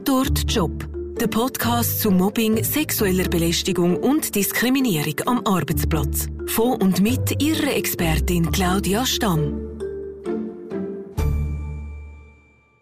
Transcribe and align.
Tatort 0.00 0.50
Job. 0.50 0.88
Der 1.20 1.26
Podcast 1.26 2.00
zu 2.00 2.10
Mobbing, 2.10 2.64
sexueller 2.64 3.28
Belästigung 3.28 3.98
und 3.98 4.34
Diskriminierung 4.34 5.14
am 5.26 5.46
Arbeitsplatz. 5.46 6.26
Von 6.46 6.80
und 6.80 7.02
mit 7.02 7.42
ihrer 7.42 7.76
Expertin 7.76 8.50
Claudia 8.50 9.04
Stamm. 9.04 9.60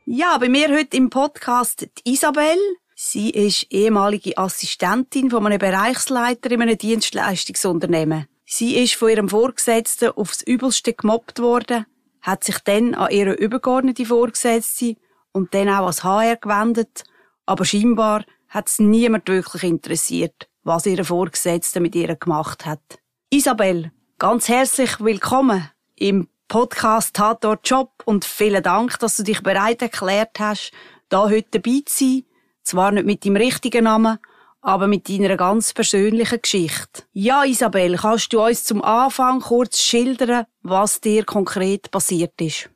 Ja, 0.06 0.38
bei 0.38 0.49
mir 0.49 0.69
heute 0.69 0.96
im 0.96 1.10
Podcast 1.10 1.88
die 1.99 2.12
Isabel. 2.12 2.56
Sie 2.94 3.30
ist 3.30 3.66
ehemalige 3.71 4.38
Assistentin 4.38 5.30
von 5.30 5.44
einem 5.44 5.58
Bereichsleiter 5.58 6.53
in 6.53 6.62
einem 6.62 6.78
Dienstleistungsunternehmen. 6.78 8.28
Sie 8.44 8.76
ist 8.76 8.94
von 8.94 9.10
ihrem 9.10 9.28
Vorgesetzten 9.28 10.10
aufs 10.10 10.42
Übelste 10.42 10.92
gemobbt 10.92 11.40
worden, 11.40 11.85
hat 12.21 12.44
sich 12.44 12.58
dann 12.60 12.94
an 12.94 13.10
ihre 13.10 13.32
übergeordnete 13.32 14.06
Vorgesetzte 14.06 14.94
und 15.38 15.54
dann 15.54 15.68
auch 15.68 15.86
als 15.86 16.02
HR 16.02 16.36
gewendet, 16.36 17.05
aber 17.46 17.65
scheinbar 17.65 18.24
hat 18.48 18.66
es 18.69 18.80
niemand 18.80 19.29
wirklich 19.29 19.62
interessiert, 19.62 20.48
was 20.65 20.84
ihre 20.84 21.05
Vorgesetzte 21.05 21.80
mit 21.80 21.95
ihr 21.95 22.16
gemacht 22.16 22.66
hat. 22.66 22.98
Isabel, 23.30 23.93
ganz 24.19 24.48
herzlich 24.48 24.98
willkommen 25.01 25.70
im 25.95 26.29
Podcast 26.48 27.15
Tatort 27.15 27.69
Job 27.69 28.02
und 28.05 28.24
vielen 28.24 28.62
Dank, 28.62 28.98
dass 28.98 29.16
du 29.16 29.23
dich 29.23 29.43
bereit 29.43 29.80
erklärt 29.80 30.41
hast, 30.41 30.73
da 31.09 31.29
heute 31.30 31.60
dabei 31.60 31.82
zu 31.87 32.05
sein. 32.05 32.24
Zwar 32.65 32.91
nicht 32.91 33.07
mit 33.07 33.24
dem 33.24 33.37
richtigen 33.37 33.84
Namen, 33.84 34.18
aber 34.60 34.88
mit 34.88 35.09
deiner 35.09 35.37
ganz 35.37 35.73
persönlichen 35.73 36.43
Geschichte. 36.43 37.05
Ja, 37.12 37.45
Isabel, 37.45 37.96
kannst 37.96 38.32
du 38.32 38.45
uns 38.45 38.65
zum 38.65 38.82
Anfang 38.82 39.41
kurz 39.41 39.80
schildern, 39.80 40.46
was 40.62 41.01
dir 41.01 41.24
konkret 41.24 41.91
passiert 41.93 42.41
ist? 42.41 42.70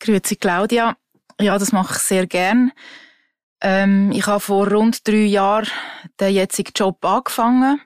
Grüezi 0.00 0.36
Claudia. 0.36 0.96
Ja, 1.40 1.56
das 1.58 1.72
mache 1.72 1.94
ich 1.94 2.00
sehr 2.00 2.26
gern. 2.26 2.72
Ähm, 3.60 4.10
ich 4.12 4.26
habe 4.26 4.40
vor 4.40 4.68
rund 4.68 5.06
drei 5.06 5.24
Jahren 5.24 5.68
den 6.20 6.34
jetzigen 6.34 6.72
Job 6.74 7.04
angefangen 7.04 7.80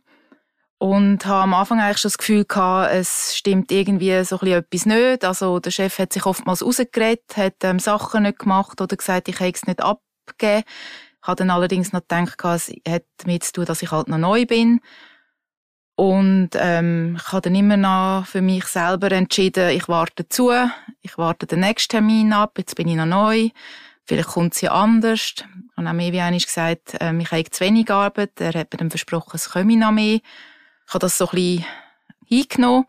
und 0.79 1.27
habe 1.27 1.43
am 1.45 1.55
Anfang 1.55 1.81
eigentlich 1.81 1.99
schon 1.99 2.09
das 2.09 2.19
Gefühl 2.19 2.45
gehabt, 2.45 2.93
es 2.95 3.37
stimmt 3.37 3.71
irgendwie 3.71 4.25
so 4.25 4.39
ein 4.39 4.41
bisschen 4.41 4.59
etwas 4.59 4.87
nicht. 4.87 5.25
Also 5.25 5.59
der 5.61 5.71
Chef 5.71 5.99
hat 5.99 6.13
sich 6.13 6.25
oftmals 6.25 6.65
rausgeredet, 6.65 7.37
hat 7.37 7.57
ähm, 7.63 7.79
Sachen 7.79 8.23
nicht 8.25 8.39
gemacht 8.39 8.81
oder 8.81 8.97
gesagt, 8.97 9.29
ich 9.29 9.39
hätte 9.39 9.59
es 9.59 9.67
nicht 9.67 9.83
abgegeben. 9.83 10.65
Ich 11.23 11.29
habe 11.29 11.37
dann 11.37 11.51
allerdings 11.51 11.93
noch 11.93 12.01
gedacht, 12.01 12.43
es 12.45 12.73
hat 12.89 13.05
damit 13.19 13.45
zu 13.45 13.53
tun, 13.53 13.65
dass 13.67 13.83
ich 13.83 13.93
halt 13.93 14.09
noch 14.09 14.19
neu 14.19 14.47
bin. 14.47 14.81
Und 15.95 16.51
ähm, 16.55 17.17
ich 17.19 17.33
habe 17.33 17.43
dann 17.43 17.55
immer 17.55 17.77
noch 17.77 18.27
für 18.27 18.41
mich 18.41 18.65
selber 18.65 19.13
entschieden, 19.13 19.71
ich 19.71 19.89
warte 19.89 20.29
zu, 20.29 20.51
ich 21.03 21.19
warte 21.19 21.47
den 21.47 21.61
nächsten 21.61 21.91
Termin 21.91 22.33
ab, 22.33 22.55
jetzt 22.57 22.77
bin 22.77 22.89
ich 22.89 22.97
noch 22.97 23.07
neu, 23.07 23.51
vielleicht 24.05 24.31
kommt 24.31 24.55
sie 24.55 24.69
anders. 24.69 25.35
Und 25.77 25.87
auch 25.87 25.93
mir 25.93 26.13
wie 26.13 26.21
einmal 26.21 26.41
gesagt, 26.41 26.97
ähm, 27.01 27.21
ich 27.21 27.31
habe 27.31 27.45
zu 27.51 27.65
wenig 27.65 27.91
Arbeit, 27.91 28.41
er 28.41 28.55
hat 28.55 28.73
mir 28.73 28.79
dann 28.79 28.91
versprochen, 28.91 29.33
es 29.35 29.51
komme 29.51 29.77
noch 29.77 29.93
mehr. 29.93 30.21
Ich 30.87 30.95
habe 30.95 31.01
das 31.01 31.19
so 31.19 31.27
ein 31.27 31.35
bisschen 31.35 31.65
hingenommen 32.27 32.87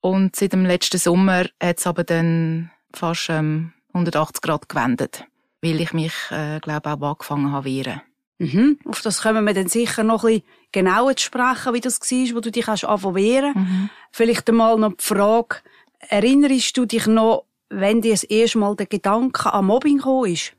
und 0.00 0.34
seit 0.34 0.52
dem 0.52 0.64
letzten 0.64 0.98
Sommer 0.98 1.44
hat 1.62 1.78
es 1.78 1.86
aber 1.86 2.04
dann 2.04 2.70
fast 2.94 3.28
ähm, 3.30 3.72
180 3.92 4.40
Grad 4.42 4.68
gewendet, 4.68 5.24
weil 5.60 5.80
ich 5.80 5.92
mich, 5.92 6.14
äh, 6.30 6.58
glaube 6.60 6.90
auch 6.90 7.10
angefangen 7.10 7.52
habe 7.52 7.66
wehren. 7.66 8.02
Mhm. 8.38 8.78
Auf 8.84 9.02
das 9.02 9.22
kommen 9.22 9.46
wir 9.46 9.54
dann 9.54 9.68
sicher 9.68 10.02
noch 10.02 10.24
ein 10.24 10.40
bisschen 10.40 10.44
genauer 10.72 11.16
zu 11.16 11.24
sprechen, 11.24 11.74
wie 11.74 11.80
das 11.80 12.00
war, 12.00 12.36
wo 12.36 12.40
du 12.40 12.50
dich 12.50 12.66
hast 12.66 12.82
wehren. 12.82 13.52
Mhm. 13.54 13.90
Vielleicht 14.10 14.48
einmal 14.48 14.78
noch 14.78 14.94
die 14.94 15.04
Frage, 15.04 15.56
erinnerst 16.00 16.76
du 16.76 16.86
dich 16.86 17.06
noch, 17.06 17.44
wenn 17.68 18.00
dir 18.00 18.12
das 18.12 18.24
erste 18.24 18.58
Mal 18.58 18.76
der 18.76 18.86
Gedanke 18.86 19.52
an 19.52 19.66
Mobbing 19.66 19.98
gekommen 19.98 20.32
ist? 20.32 20.54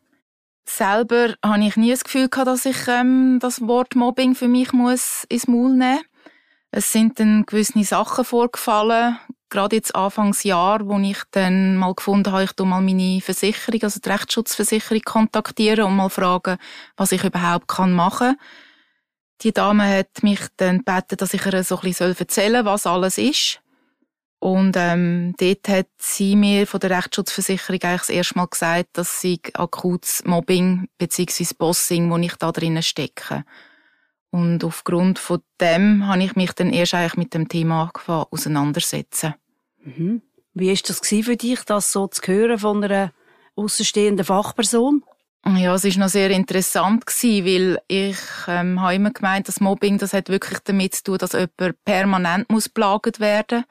Selber 0.65 1.35
habe 1.43 1.65
ich 1.65 1.75
nie 1.75 1.91
das 1.91 2.03
Gefühl 2.03 2.29
gehabt, 2.29 2.47
dass 2.47 2.65
ich 2.65 2.87
ähm, 2.87 3.39
das 3.41 3.61
Wort 3.61 3.95
Mobbing 3.95 4.33
für 4.33 4.47
mich 4.47 4.71
muss 4.71 5.25
ins 5.29 5.47
Maul 5.47 5.71
nehmen 5.71 5.95
muss. 5.95 6.05
Es 6.71 6.91
sind 6.91 7.19
dann 7.19 7.45
gewisse 7.45 7.83
Sachen 7.83 8.25
vorgefallen, 8.25 9.19
gerade 9.53 9.75
jetzt 9.75 9.95
Anfangsjahr, 9.95 10.87
wo 10.87 10.97
ich 10.99 11.19
dann 11.31 11.77
mal 11.77 11.93
gefunden 11.93 12.31
habe, 12.31 12.43
ich 12.43 12.53
tu 12.53 12.65
mal 12.65 12.81
meine 12.81 13.21
Versicherung, 13.21 13.83
also 13.83 13.99
die 13.99 14.09
Rechtsschutzversicherung 14.09 15.01
kontaktieren 15.01 15.85
und 15.85 15.95
mal 15.95 16.09
fragen, 16.09 16.57
was 16.97 17.11
ich 17.11 17.23
überhaupt 17.23 17.67
kann 17.67 17.93
machen. 17.93 18.35
Die 19.41 19.53
Dame 19.53 19.87
hat 19.87 20.23
mich 20.23 20.39
dann 20.57 20.79
gebeten, 20.79 21.17
dass 21.17 21.33
ich 21.33 21.45
ihr 21.45 21.63
so 21.63 21.75
ein 21.75 21.81
bisschen 21.81 22.15
erzählen 22.17 22.63
soll, 22.63 22.73
was 22.73 22.87
alles 22.87 23.17
ist. 23.17 23.59
Und 24.39 24.75
ähm, 24.75 25.35
dort 25.37 25.69
hat 25.69 25.87
sie 25.99 26.35
mir 26.35 26.67
von 26.67 26.79
der 26.79 26.89
Rechtsschutzversicherung 26.89 27.81
eigentlich 27.83 28.01
das 28.01 28.09
erste 28.09 28.37
Mal 28.37 28.47
gesagt, 28.47 28.89
dass 28.93 29.21
sie 29.21 29.39
akutes 29.53 30.23
Mobbing 30.25 30.89
bzw. 30.97 31.53
Bossing, 31.57 32.11
wo 32.11 32.17
ich 32.17 32.35
da 32.35 32.51
drinnen 32.51 32.83
stecke. 32.83 33.45
Und 34.31 34.63
aufgrund 34.63 35.19
von 35.19 35.41
dem 35.61 36.07
habe 36.07 36.23
ich 36.23 36.35
mich 36.35 36.53
dann 36.53 36.73
erst 36.73 36.95
eigentlich 36.95 37.17
mit 37.17 37.33
dem 37.35 37.47
Thema 37.47 37.91
auseinandersetzen. 38.07 39.35
Mhm. 39.83 40.21
Wie 40.53 40.71
ist 40.71 40.89
das 40.89 40.99
für 40.99 41.35
dich, 41.35 41.63
das 41.63 41.91
so 41.91 42.07
zu 42.07 42.21
hören 42.25 42.59
von 42.59 42.83
einer 42.83 43.11
außenstehenden 43.55 44.25
Fachperson? 44.25 45.03
Ja, 45.45 45.75
es 45.75 45.83
ist 45.83 45.97
noch 45.97 46.07
sehr 46.07 46.29
interessant 46.29 47.05
gewesen, 47.05 47.45
weil 47.45 47.79
ich 47.87 48.17
ähm, 48.47 48.79
habe 48.79 48.95
immer 48.95 49.11
gemeint, 49.11 49.47
dass 49.47 49.59
Mobbing 49.59 49.97
das 49.97 50.13
hat 50.13 50.29
wirklich 50.29 50.59
damit 50.59 50.95
zu 50.95 51.03
tun, 51.03 51.17
dass 51.17 51.33
jemand 51.33 51.83
permanent 51.83 52.49
muss 52.49 52.69
plaget 52.69 53.19
werden 53.19 53.65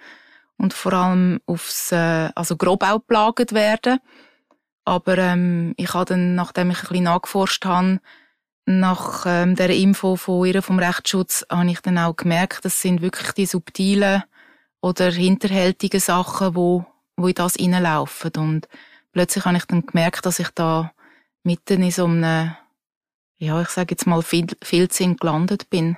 und 0.59 0.75
vor 0.75 0.93
allem 0.93 1.41
aufs 1.47 1.91
äh, 1.93 2.29
also 2.35 2.57
grob 2.57 2.83
auch 2.83 2.99
plaget 2.99 3.53
werden. 3.53 4.01
Aber 4.85 5.17
ähm, 5.17 5.73
ich 5.79 5.95
habe 5.95 6.05
dann, 6.05 6.35
nachdem 6.35 6.71
ich 6.71 6.79
ein 6.79 6.89
bisschen 6.89 7.05
nachgeforscht 7.05 7.65
habe, 7.65 8.01
nach 8.67 9.25
ähm, 9.27 9.57
der 9.57 9.71
Info 9.71 10.17
von 10.17 10.47
ihr 10.47 10.63
vom 10.63 10.79
Rechtsschutz, 10.79 11.47
habe 11.51 11.71
ich 11.71 11.81
dann 11.81 11.99
auch 11.99 12.17
gemerkt, 12.17 12.65
das 12.65 12.83
sind 12.83 13.01
wirklich 13.01 13.33
die 13.33 13.47
subtilen 13.47 14.25
oder 14.83 15.11
hinterhältigen 15.11 16.01
Sachen, 16.01 16.55
wo, 16.55 16.85
wo 17.17 17.29
in 17.29 17.35
das 17.35 17.59
reinlaufen. 17.59 18.33
Und 18.37 18.69
plötzlich 19.13 19.45
habe 19.47 19.57
ich 19.57 19.65
dann 19.65 19.87
gemerkt, 19.87 20.27
dass 20.27 20.41
ich 20.41 20.51
da 20.51 20.93
mitten 21.45 21.83
in 21.83 21.91
so 21.91 22.05
einem, 22.05 22.55
ja, 23.39 23.63
ich 23.63 23.69
sage 23.69 23.93
jetzt 23.93 24.07
mal, 24.07 24.23
Filzing 24.23 25.17
gelandet 25.17 25.71
bin. 25.71 25.97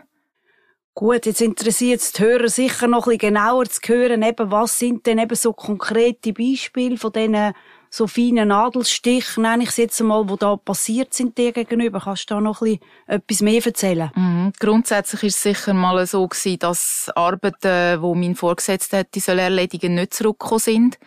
Gut, 0.95 1.27
jetzt 1.27 1.41
interessiert 1.41 2.01
es 2.01 2.13
die 2.13 2.23
Hörer 2.23 2.49
sicher 2.49 2.87
noch 2.87 3.07
ein 3.09 3.19
bisschen 3.19 3.35
genauer 3.35 3.65
zu 3.65 3.81
hören, 3.85 4.23
eben, 4.23 4.53
was 4.53 4.79
sind 4.79 5.07
denn 5.07 5.19
eben 5.19 5.35
so 5.35 5.53
konkrete 5.53 6.33
Beispiele 6.33 6.99
von 6.99 7.11
diesen 7.11 7.53
so 7.95 8.09
feinen 8.09 8.49
Nadelstichen, 8.49 9.43
nenne 9.43 9.63
ich 9.63 9.69
es 9.69 9.77
jetzt 9.77 10.01
einmal, 10.01 10.27
die 10.27 10.37
da 10.37 10.57
passiert 10.57 11.15
sind 11.15 11.39
dir 11.39 11.53
gegenüber. 11.53 12.01
Kannst 12.01 12.29
du 12.29 12.35
da 12.35 12.41
noch 12.41 12.61
etwas 13.07 13.41
mehr 13.41 13.65
erzählen? 13.65 14.11
Mhm. 14.15 14.53
Grundsätzlich 14.59 15.23
ist 15.23 15.37
es 15.37 15.43
sicher 15.43 15.75
mal 15.75 16.05
so 16.07 16.27
gewesen, 16.27 16.59
dass 16.59 17.11
Arbeiten, 17.15 18.03
die 18.03 18.19
mein 18.19 18.35
Vorgesetzter 18.35 18.99
hätte 18.99 19.21
soll 19.21 19.39
erledigen, 19.39 19.95
nicht 19.95 20.15
zurückgekommen 20.15 20.59
sind. 20.59 20.99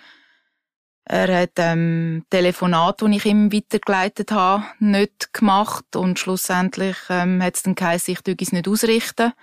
Er 1.03 1.42
hat 1.42 1.52
ähm, 1.58 2.26
Telefonat, 2.30 3.02
die 3.02 3.16
ich 3.16 3.26
ihm 3.26 3.52
weitergeleitet 3.52 4.31
habe, 4.31 4.64
nicht 4.80 5.34
gemacht 5.34 5.96
und 5.96 6.20
schlussendlich 6.20 6.97
ähm, 7.09 7.42
hat 7.42 7.56
es 7.56 7.64
dann 7.64 7.76
geheißen, 7.76 8.18
ich 8.26 8.42
es 8.42 8.52
nicht 8.52 8.68
ausrichten. 8.68 9.34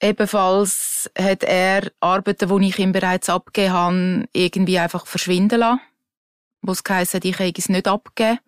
Ebenfalls 0.00 1.10
hat 1.18 1.44
er 1.44 1.90
Arbeiten, 2.00 2.58
die 2.58 2.68
ich 2.68 2.78
ihm 2.78 2.92
bereits 2.92 3.30
abgegeben 3.30 3.72
habe, 3.72 4.28
irgendwie 4.32 4.78
einfach 4.78 5.06
verschwinden 5.06 5.60
lassen 5.60 5.80
wo 6.64 6.72
es 6.72 6.82
geheißen 6.82 7.20
ich 7.22 7.38
habe 7.38 7.52
es 7.56 7.68
nicht 7.68 7.86
abgegeben. 7.86 8.38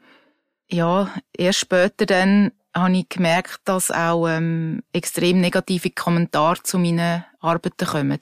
Ja, 0.69 1.11
erst 1.37 1.61
später 1.61 2.07
dann 2.07 2.51
habe 2.75 2.97
ich 2.97 3.09
gemerkt, 3.09 3.61
dass 3.65 3.91
auch 3.91 4.27
ähm, 4.27 4.83
extrem 4.93 5.41
negative 5.41 5.91
Kommentare 5.91 6.63
zu 6.63 6.79
meinen 6.79 7.25
Arbeiten 7.41 7.87
kommen. 7.87 8.19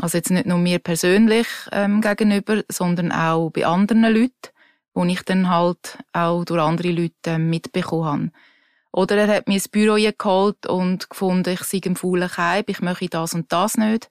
Also 0.00 0.18
jetzt 0.18 0.30
nicht 0.30 0.46
nur 0.46 0.58
mir 0.58 0.78
persönlich 0.78 1.46
ähm, 1.70 2.00
gegenüber, 2.00 2.62
sondern 2.68 3.12
auch 3.12 3.50
bei 3.50 3.66
anderen 3.66 4.02
Leuten, 4.02 4.32
wo 4.94 5.04
ich 5.04 5.22
dann 5.22 5.48
halt 5.48 5.98
auch 6.12 6.44
durch 6.44 6.60
andere 6.60 6.90
Leute 6.90 7.14
ähm, 7.26 7.50
mitbekommen 7.50 8.04
habe. 8.04 8.30
Oder 8.92 9.16
er 9.18 9.36
hat 9.36 9.48
mir 9.48 9.54
ins 9.54 9.68
Büro 9.68 9.94
geholt 9.94 10.66
und 10.66 11.08
gefunden, 11.10 11.50
ich 11.50 11.60
sei 11.60 11.80
ein 11.84 11.94
fauler 11.94 12.28
Keib, 12.28 12.68
ich 12.68 12.80
möchte 12.80 13.08
das 13.08 13.34
und 13.34 13.52
das 13.52 13.76
nicht. 13.76 14.10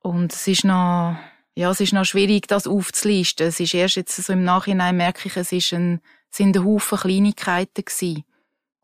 Und 0.00 0.32
es 0.32 0.46
ist 0.46 0.64
noch 0.64 1.16
ja, 1.56 1.70
es 1.70 1.80
ist 1.80 1.94
noch 1.94 2.04
schwierig, 2.04 2.48
das 2.48 2.66
aufzulisten. 2.66 3.46
Es 3.46 3.60
ist 3.60 3.72
erst 3.72 3.96
jetzt 3.96 4.14
so 4.16 4.32
im 4.32 4.44
Nachhinein 4.44 4.96
merke 4.96 5.26
ich, 5.28 5.36
es 5.36 5.52
ist 5.52 5.72
ein, 5.72 6.00
sind 6.30 6.54
ein 6.54 6.64
Haufen 6.64 6.98
Kleinigkeiten 6.98 7.84
gewesen. 7.84 8.24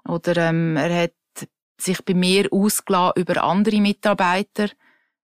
Oder, 0.08 0.48
ähm, 0.48 0.76
er 0.76 1.04
hat 1.04 1.12
sich 1.78 2.02
bei 2.02 2.14
mir 2.14 2.48
ausgelassen 2.50 3.20
über 3.20 3.44
andere 3.44 3.80
Mitarbeiter, 3.80 4.70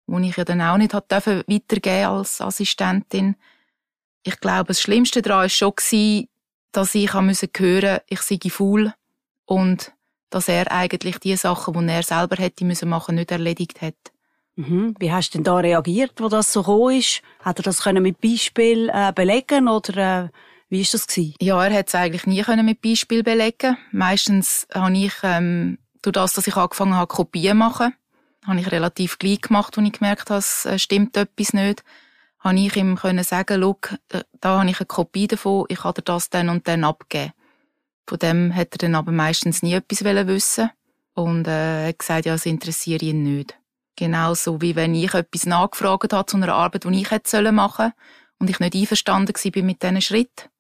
wo 0.07 0.19
ich 0.19 0.37
ja 0.37 0.45
dann 0.45 0.63
auch 0.63 0.79
nicht 0.79 0.95
hat 0.95 1.13
dürfen 1.13 1.45
als 1.87 2.41
Assistentin. 2.41 3.37
Ich 4.23 4.41
glaube, 4.41 4.69
das 4.69 4.81
Schlimmste 4.81 5.21
daran 5.21 5.43
war 5.43 5.49
schon, 5.51 5.75
dass 6.73 6.95
ich 6.95 7.13
hören 7.13 7.27
musste 7.27 8.03
ich 8.09 8.21
sei 8.23 8.39
faul 8.49 8.95
und 9.45 9.93
dass 10.31 10.49
er 10.49 10.73
eigentlich 10.73 11.19
die 11.19 11.37
Sachen, 11.37 11.75
die 11.75 11.93
er 11.93 12.03
selber 12.03 12.37
hätte 12.37 12.65
müssen 12.65 12.89
machen, 12.89 13.17
nicht 13.17 13.31
erledigt 13.31 13.83
hat. 13.83 14.14
Mhm. 14.57 14.95
Wie 14.99 15.13
hast 15.13 15.31
du 15.31 15.39
denn 15.39 15.45
da 15.45 15.57
reagiert, 15.57 16.13
wo 16.19 16.29
das 16.29 16.53
so 16.53 16.61
gekommen 16.61 16.97
ist? 16.97 17.23
Hat 17.41 17.59
er 17.59 17.63
das 17.63 17.83
können 17.83 18.03
mit 18.03 18.21
Beispiel 18.21 18.91
äh, 18.93 19.13
belegen 19.13 19.69
oder 19.69 20.25
äh, 20.25 20.29
Wie 20.69 20.81
ist 20.81 20.95
das 20.95 21.07
gewesen? 21.07 21.35
Ja, 21.41 21.65
er 21.65 21.77
hat 21.77 21.89
es 21.89 21.95
eigentlich 21.95 22.27
nie 22.27 22.43
können 22.43 22.65
mit 22.65 22.81
Beispiel 22.81 23.23
belegen. 23.23 23.77
Meistens 23.93 24.67
habe 24.73 24.97
ich 24.97 25.13
ähm, 25.23 25.79
durch 26.03 26.15
das, 26.15 26.35
dass 26.35 26.47
ich 26.47 26.57
angefangen 26.57 26.95
habe, 26.95 27.07
Kopien 27.07 27.57
machen, 27.57 27.95
habe 28.47 28.61
ich 28.61 28.71
relativ 28.71 29.19
gleich 29.19 29.41
gemacht, 29.41 29.77
als 29.77 29.87
ich 29.87 29.93
gemerkt 29.93 30.31
habe, 30.31 30.39
es 30.39 30.65
äh, 30.67 30.79
stimmt 30.79 31.17
etwas 31.17 31.53
nicht. 31.53 31.83
Habe 32.39 32.59
ich 32.59 32.77
ihm 32.77 32.97
können 32.97 33.25
sagen, 33.25 33.63
äh, 34.11 34.23
da 34.41 34.59
habe 34.59 34.71
ich 34.71 34.79
eine 34.79 34.87
Kopie 34.87 35.27
davon, 35.27 35.65
ich 35.69 35.79
kann 35.79 35.95
dir 35.95 36.03
das 36.03 36.31
dann 36.31 36.49
und 36.49 36.69
dann 36.69 36.85
abgeben. 36.85 37.33
Von 38.07 38.19
dem 38.19 38.55
hat 38.55 38.73
er 38.73 38.79
dann 38.79 38.95
aber 38.95 39.13
meistens 39.13 39.63
nie 39.63 39.75
etwas 39.75 40.05
wissen 40.05 40.71
und 41.15 41.49
äh, 41.49 41.89
hat 41.89 41.99
gesagt, 41.99 42.27
ja, 42.27 42.35
es 42.35 42.47
interessiert 42.47 43.03
ihn 43.03 43.23
nicht. 43.23 43.57
Genauso 43.97 44.61
wie 44.61 44.77
wenn 44.77 44.95
ich 44.95 45.15
etwas 45.15 45.47
nachgefragt 45.47 46.13
habe 46.13 46.27
zu 46.27 46.37
einer 46.37 46.55
Arbeit, 46.55 46.85
die 46.85 47.01
ich 47.01 47.11
hätte 47.11 47.53
machen 47.53 47.77
sollen 47.77 47.93
und 48.39 48.51
ich 48.51 48.61
nicht 48.61 48.75
einverstanden 48.75 49.35
war 49.35 49.63
mit 49.63 49.83
diesen 49.83 50.01
Schritt. 50.01 50.51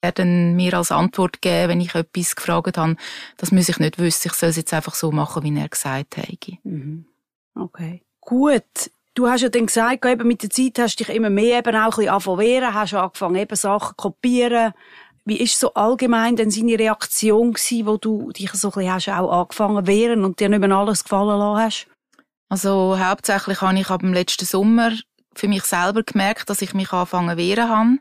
Er 0.00 0.10
dann 0.10 0.56
mir 0.56 0.74
als 0.74 0.90
Antwort 0.90 1.40
geben, 1.40 1.68
wenn 1.68 1.80
ich 1.80 1.94
etwas 1.94 2.34
gefragt 2.34 2.76
habe, 2.76 2.96
das 3.36 3.52
muss 3.52 3.68
ich 3.68 3.78
nicht 3.78 3.98
wissen, 3.98 4.28
ich 4.28 4.34
soll 4.34 4.48
es 4.48 4.56
jetzt 4.56 4.74
einfach 4.74 4.94
so 4.94 5.12
machen, 5.12 5.44
wie 5.44 5.56
er 5.56 5.68
gesagt 5.68 6.16
hat. 6.16 6.26
Mhm. 6.64 7.06
Okay. 7.54 8.02
Gut. 8.20 8.90
Du 9.14 9.28
hast 9.28 9.42
ja 9.42 9.48
dann 9.48 9.66
gesagt, 9.66 10.04
eben 10.06 10.26
mit 10.26 10.42
der 10.42 10.50
Zeit 10.50 10.78
hast 10.78 10.98
du 10.98 11.04
dich 11.04 11.14
immer 11.14 11.30
mehr 11.30 11.58
eben 11.58 11.76
auch 11.76 11.82
ein 11.82 11.90
bisschen 11.90 12.08
anfangen 12.08 12.74
hast 12.74 12.94
angefangen, 12.94 13.36
eben 13.36 13.56
Sachen 13.56 13.90
zu 13.90 13.94
kopieren. 13.94 14.72
Wie 15.24 15.36
ist 15.36 15.60
so 15.60 15.74
allgemein 15.74 16.34
denn 16.34 16.50
seine 16.50 16.78
Reaktion 16.78 17.52
gewesen, 17.52 17.86
wo 17.86 17.96
du 17.96 18.32
dich 18.32 18.50
so 18.52 18.68
ein 18.68 18.72
bisschen 18.72 18.92
hast 18.92 19.08
auch 19.08 19.30
angefangen 19.30 19.86
wehren 19.86 20.24
und 20.24 20.40
dir 20.40 20.48
nicht 20.48 20.60
mehr 20.60 20.76
alles 20.76 21.04
gefallen 21.04 21.38
lassen 21.38 21.62
hast? 21.62 21.91
Also 22.52 22.98
hauptsächlich 22.98 23.62
habe 23.62 23.78
ich 23.78 23.88
ab 23.88 24.02
dem 24.02 24.12
letzten 24.12 24.44
Sommer 24.44 24.92
für 25.34 25.48
mich 25.48 25.62
selber 25.62 26.02
gemerkt, 26.02 26.50
dass 26.50 26.60
ich 26.60 26.74
mich 26.74 26.92
anfangen 26.92 27.38
wehren 27.38 27.70
habe, 27.70 27.98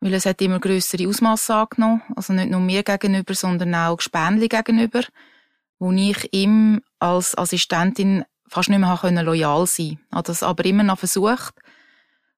weil 0.00 0.14
es 0.14 0.24
hat 0.24 0.40
immer 0.40 0.58
größere 0.58 1.06
Ausmaße 1.06 1.54
angenommen, 1.54 2.00
also 2.16 2.32
nicht 2.32 2.48
nur 2.48 2.62
mir 2.62 2.82
gegenüber, 2.82 3.34
sondern 3.34 3.74
auch 3.74 3.98
Gespänli 3.98 4.48
gegenüber, 4.48 5.02
wo 5.78 5.92
ich 5.92 6.32
ihm 6.32 6.80
als 6.98 7.36
Assistentin 7.36 8.24
fast 8.48 8.70
nicht 8.70 8.78
mehr 8.78 8.98
können 8.98 9.22
loyal 9.22 9.66
sein. 9.66 10.00
Habe 10.10 10.28
das 10.28 10.42
aber 10.42 10.64
immer 10.64 10.82
noch 10.82 11.00
versucht, 11.00 11.52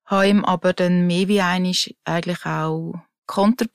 habe 0.05 0.27
ihm 0.27 0.45
aber 0.45 0.73
dann 0.73 1.07
mehr 1.07 1.29
wie 1.29 1.43
einig 1.43 1.97
eigentlich 2.05 2.45
auch 2.45 2.95
Konter 3.27 3.67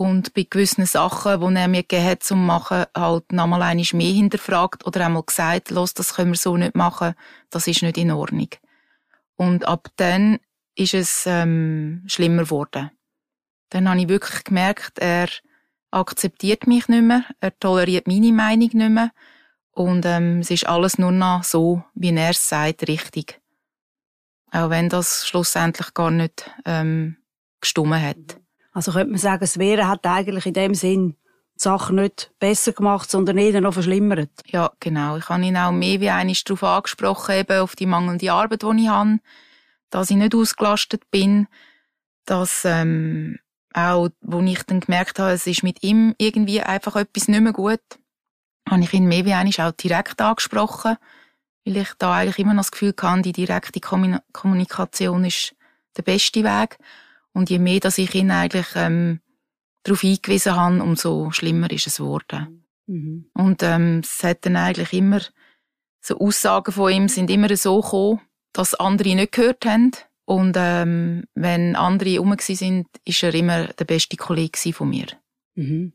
und 0.00 0.32
bei 0.32 0.46
gewissen 0.48 0.86
Sachen, 0.86 1.40
die 1.40 1.60
er 1.60 1.68
mir 1.68 1.82
gegeben 1.82 2.06
hat 2.06 2.22
zum 2.22 2.46
Machen, 2.46 2.86
halt 2.96 3.32
nochmal 3.32 3.60
einmal 3.60 3.84
mehr 3.92 4.12
hinterfragt 4.14 4.86
oder 4.86 5.04
einmal 5.04 5.24
gesagt, 5.24 5.70
los, 5.70 5.92
das 5.92 6.14
können 6.14 6.30
wir 6.30 6.38
so 6.38 6.56
nicht 6.56 6.74
machen, 6.74 7.12
das 7.50 7.66
ist 7.66 7.82
nicht 7.82 7.98
in 7.98 8.10
Ordnung. 8.10 8.48
Und 9.36 9.68
ab 9.68 9.88
dann 9.96 10.38
ist 10.74 10.94
es 10.94 11.24
ähm, 11.26 12.02
schlimmer 12.06 12.44
geworden. 12.44 12.90
Dann 13.68 13.90
habe 13.90 14.00
ich 14.00 14.08
wirklich 14.08 14.44
gemerkt, 14.44 14.98
er 15.00 15.28
akzeptiert 15.90 16.66
mich 16.66 16.88
nicht 16.88 17.02
mehr, 17.02 17.26
er 17.38 17.58
toleriert 17.58 18.06
meine 18.06 18.32
Meinung 18.32 18.70
nicht 18.72 18.74
mehr 18.74 19.10
und 19.72 20.06
ähm, 20.06 20.38
es 20.38 20.50
ist 20.50 20.66
alles 20.66 20.96
nur 20.96 21.12
noch 21.12 21.44
so, 21.44 21.84
wie 21.92 22.16
er 22.16 22.30
es 22.30 22.48
sagt, 22.48 22.88
richtig. 22.88 23.38
Auch 24.50 24.70
wenn 24.70 24.88
das 24.88 25.28
schlussendlich 25.28 25.92
gar 25.92 26.10
nicht 26.10 26.50
ähm, 26.64 27.18
gestummen 27.60 28.00
hat. 28.00 28.39
Also 28.72 28.92
könnte 28.92 29.10
man 29.10 29.18
sagen, 29.18 29.40
das 29.40 29.58
Wehren 29.58 29.88
hat 29.88 30.06
eigentlich 30.06 30.46
in 30.46 30.54
dem 30.54 30.74
Sinn 30.74 31.16
die 31.56 31.62
Sache 31.62 31.94
nicht 31.94 32.32
besser 32.38 32.72
gemacht, 32.72 33.10
sondern 33.10 33.38
eher 33.38 33.60
noch 33.60 33.74
verschlimmert. 33.74 34.30
Ja, 34.46 34.70
genau. 34.80 35.16
Ich 35.16 35.28
habe 35.28 35.44
ihn 35.44 35.56
auch 35.56 35.72
mehr 35.72 36.00
wie 36.00 36.10
einmal 36.10 36.36
darauf 36.44 36.62
angesprochen, 36.62 37.34
eben 37.34 37.60
auf 37.60 37.76
die 37.76 37.86
mangelnde 37.86 38.32
Arbeit, 38.32 38.62
die 38.62 38.82
ich 38.82 38.88
habe, 38.88 39.18
dass 39.90 40.10
ich 40.10 40.16
nicht 40.16 40.34
ausgelastet 40.34 41.10
bin, 41.10 41.48
dass 42.24 42.64
ähm, 42.64 43.38
auch, 43.74 44.08
wo 44.20 44.40
ich 44.40 44.62
dann 44.64 44.80
gemerkt 44.80 45.18
habe, 45.18 45.32
es 45.32 45.46
ist 45.46 45.62
mit 45.62 45.82
ihm 45.82 46.14
irgendwie 46.18 46.62
einfach 46.62 46.96
etwas 46.96 47.28
nicht 47.28 47.40
mehr 47.40 47.52
gut, 47.52 47.80
habe 48.68 48.82
ich 48.82 48.92
ihn 48.92 49.06
mehr 49.06 49.24
wie 49.24 49.32
einmal 49.32 49.68
auch 49.68 49.72
direkt 49.72 50.20
angesprochen, 50.20 50.96
weil 51.64 51.76
ich 51.76 51.88
da 51.98 52.14
eigentlich 52.14 52.38
immer 52.38 52.54
noch 52.54 52.62
das 52.62 52.72
Gefühl 52.72 52.94
hatte, 53.00 53.22
die 53.22 53.32
direkte 53.32 53.80
Kommunikation 53.80 55.24
ist 55.24 55.54
der 55.96 56.02
beste 56.02 56.44
Weg. 56.44 56.78
Und 57.32 57.50
je 57.50 57.58
mehr, 57.58 57.80
dass 57.80 57.98
ich 57.98 58.14
ihn 58.14 58.30
eigentlich 58.30 58.66
ähm, 58.74 59.20
darauf 59.82 60.04
eingewiesen 60.04 60.56
habe, 60.56 60.82
umso 60.82 61.30
schlimmer 61.30 61.70
ist 61.70 61.86
es 61.86 61.98
geworden. 61.98 62.66
Mhm. 62.86 63.30
Und 63.34 63.62
ähm, 63.62 64.00
es 64.02 64.22
hat 64.22 64.44
dann 64.46 64.56
eigentlich 64.56 64.92
immer, 64.92 65.20
so 66.02 66.18
Aussagen 66.18 66.72
von 66.72 66.92
ihm 66.92 67.08
sind 67.08 67.30
immer 67.30 67.54
so 67.56 67.80
gekommen, 67.80 68.20
dass 68.52 68.74
andere 68.74 69.14
nicht 69.14 69.32
gehört 69.32 69.64
haben. 69.64 69.92
Und 70.24 70.56
ähm, 70.56 71.24
wenn 71.34 71.76
andere 71.76 72.10
herum 72.10 72.36
sind, 72.38 72.86
ist 73.04 73.22
er 73.22 73.34
immer 73.34 73.66
der 73.66 73.84
beste 73.84 74.16
Kollege 74.16 74.72
von 74.72 74.90
mir. 74.90 75.06
Mhm. 75.54 75.92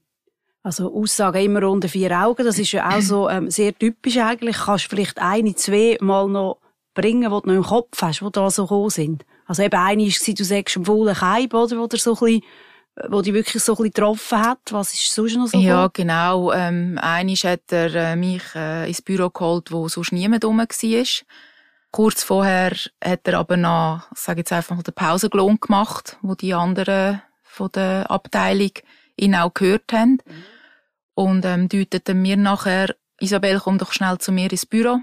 Also 0.62 0.94
Aussagen 0.94 1.44
immer 1.44 1.70
unter 1.70 1.88
vier 1.88 2.12
Augen, 2.20 2.44
das 2.44 2.58
ist 2.58 2.72
ja 2.72 2.90
auch 2.90 3.02
so 3.02 3.30
ähm, 3.30 3.52
sehr 3.52 3.78
typisch 3.78 4.18
eigentlich. 4.18 4.58
Kannst 4.58 4.86
du 4.86 4.90
vielleicht 4.90 5.20
eine, 5.20 5.54
zwei 5.56 5.98
Mal 6.02 6.28
noch 6.28 6.60
bringen, 6.96 7.22
die 7.22 7.28
du 7.30 7.48
noch 7.48 7.54
im 7.54 7.64
Kopf 7.64 8.02
hast, 8.02 8.22
die 8.22 8.32
da 8.32 8.50
so 8.50 8.64
gekommen 8.64 8.90
sind? 8.90 9.26
Also 9.46 9.64
eben 9.64 9.80
eine 9.80 10.04
war, 10.04 10.34
du 10.34 10.44
sagst, 10.44 10.78
ein 10.78 10.86
faulen 10.86 11.16
Keib, 11.16 11.54
oder, 11.54 11.78
wo 11.78 11.88
der 11.88 12.00
so 12.00 12.14
ein 12.14 12.20
bisschen 12.20 12.42
wo 13.10 13.22
die 13.22 13.34
wirklich 13.34 13.62
so 13.62 13.74
ein 13.74 13.76
bisschen 13.76 13.92
getroffen 13.92 14.40
hat? 14.40 14.60
Was 14.72 14.94
ist 14.94 15.14
sonst 15.14 15.36
noch 15.36 15.48
so? 15.48 15.58
Ja, 15.58 15.90
genau. 15.92 16.52
Ähm, 16.54 16.98
einmal 17.02 17.36
hat 17.36 17.72
er 17.72 17.94
äh, 17.94 18.16
mich 18.16 18.44
äh, 18.56 18.88
ins 18.88 19.02
Büro 19.02 19.30
geholt, 19.30 19.72
wo 19.72 19.88
sonst 19.90 20.14
niemand 20.14 20.46
rum 20.46 20.60
war. 20.60 21.06
Kurz 21.92 22.24
vorher 22.24 22.76
hat 23.04 23.28
er 23.28 23.40
aber 23.40 23.58
noch, 23.58 24.08
sage 24.14 24.42
jetzt 24.42 24.52
einfach 24.52 24.76
mal, 24.76 24.82
den 24.82 24.94
Pausengelohn 24.94 25.60
gemacht, 25.60 26.18
wo 26.22 26.36
die 26.36 26.54
anderen 26.54 27.22
von 27.44 27.72
der 27.74 28.10
Abteilung 28.10 28.72
ihn 29.18 29.36
auch 29.36 29.54
gehört 29.54 29.92
haben. 29.94 30.20
Mhm. 30.26 30.44
Und 31.16 31.46
ähm, 31.46 31.70
deuteten 31.70 32.22
mir 32.22 32.36
nachher, 32.36 32.96
Isabel, 33.20 33.62
komm 33.64 33.78
doch 33.78 33.94
schnell 33.94 34.18
zu 34.18 34.32
mir 34.32 34.52
ins 34.52 34.66
Büro. 34.66 35.00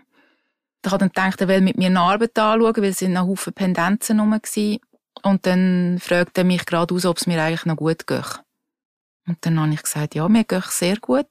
Ich 0.84 0.90
habe 0.90 0.98
dann 0.98 1.08
gedacht, 1.08 1.40
er 1.40 1.48
will 1.48 1.60
mit 1.60 1.78
mir 1.78 1.86
eine 1.86 2.00
Arbeit 2.00 2.38
anschauen, 2.38 2.76
weil 2.76 2.84
es 2.86 2.98
sind 2.98 3.12
noch 3.12 3.26
Haufen 3.26 3.52
Pendenzen 3.52 4.20
rum 4.20 4.32
waren. 4.32 4.78
Und 5.22 5.46
dann 5.46 5.98
fragte 6.00 6.40
er 6.40 6.44
mich 6.44 6.66
gerade 6.66 6.94
aus, 6.94 7.04
ob 7.04 7.18
es 7.18 7.26
mir 7.26 7.40
eigentlich 7.40 7.66
noch 7.66 7.76
gut 7.76 8.06
geht. 8.06 8.40
Und 9.26 9.38
dann 9.42 9.60
habe 9.60 9.72
ich 9.72 9.82
gesagt, 9.82 10.14
ja, 10.14 10.28
mir 10.28 10.44
geht 10.44 10.64
sehr 10.64 10.96
gut. 10.96 11.26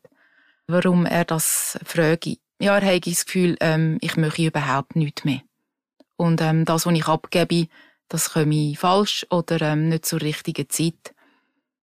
Warum 0.68 1.06
er 1.06 1.26
das 1.26 1.78
frage? 1.84 2.38
Ja, 2.60 2.78
er 2.78 2.96
hat 2.96 3.08
das 3.08 3.26
Gefühl, 3.26 3.58
ähm, 3.60 3.98
ich 4.02 4.16
möchte 4.16 4.46
überhaupt 4.46 4.96
nichts 4.96 5.26
mehr. 5.26 5.42
Und 6.16 6.40
ähm, 6.42 6.64
das, 6.64 6.86
was 6.86 6.94
ich 6.94 7.08
abgebe, 7.08 7.68
das 8.08 8.32
komme 8.32 8.72
ich 8.72 8.80
falsch 8.80 9.26
oder 9.30 9.62
ähm, 9.62 9.90
nicht 9.90 10.06
zur 10.06 10.22
richtigen 10.22 10.70
Zeit. 10.70 11.14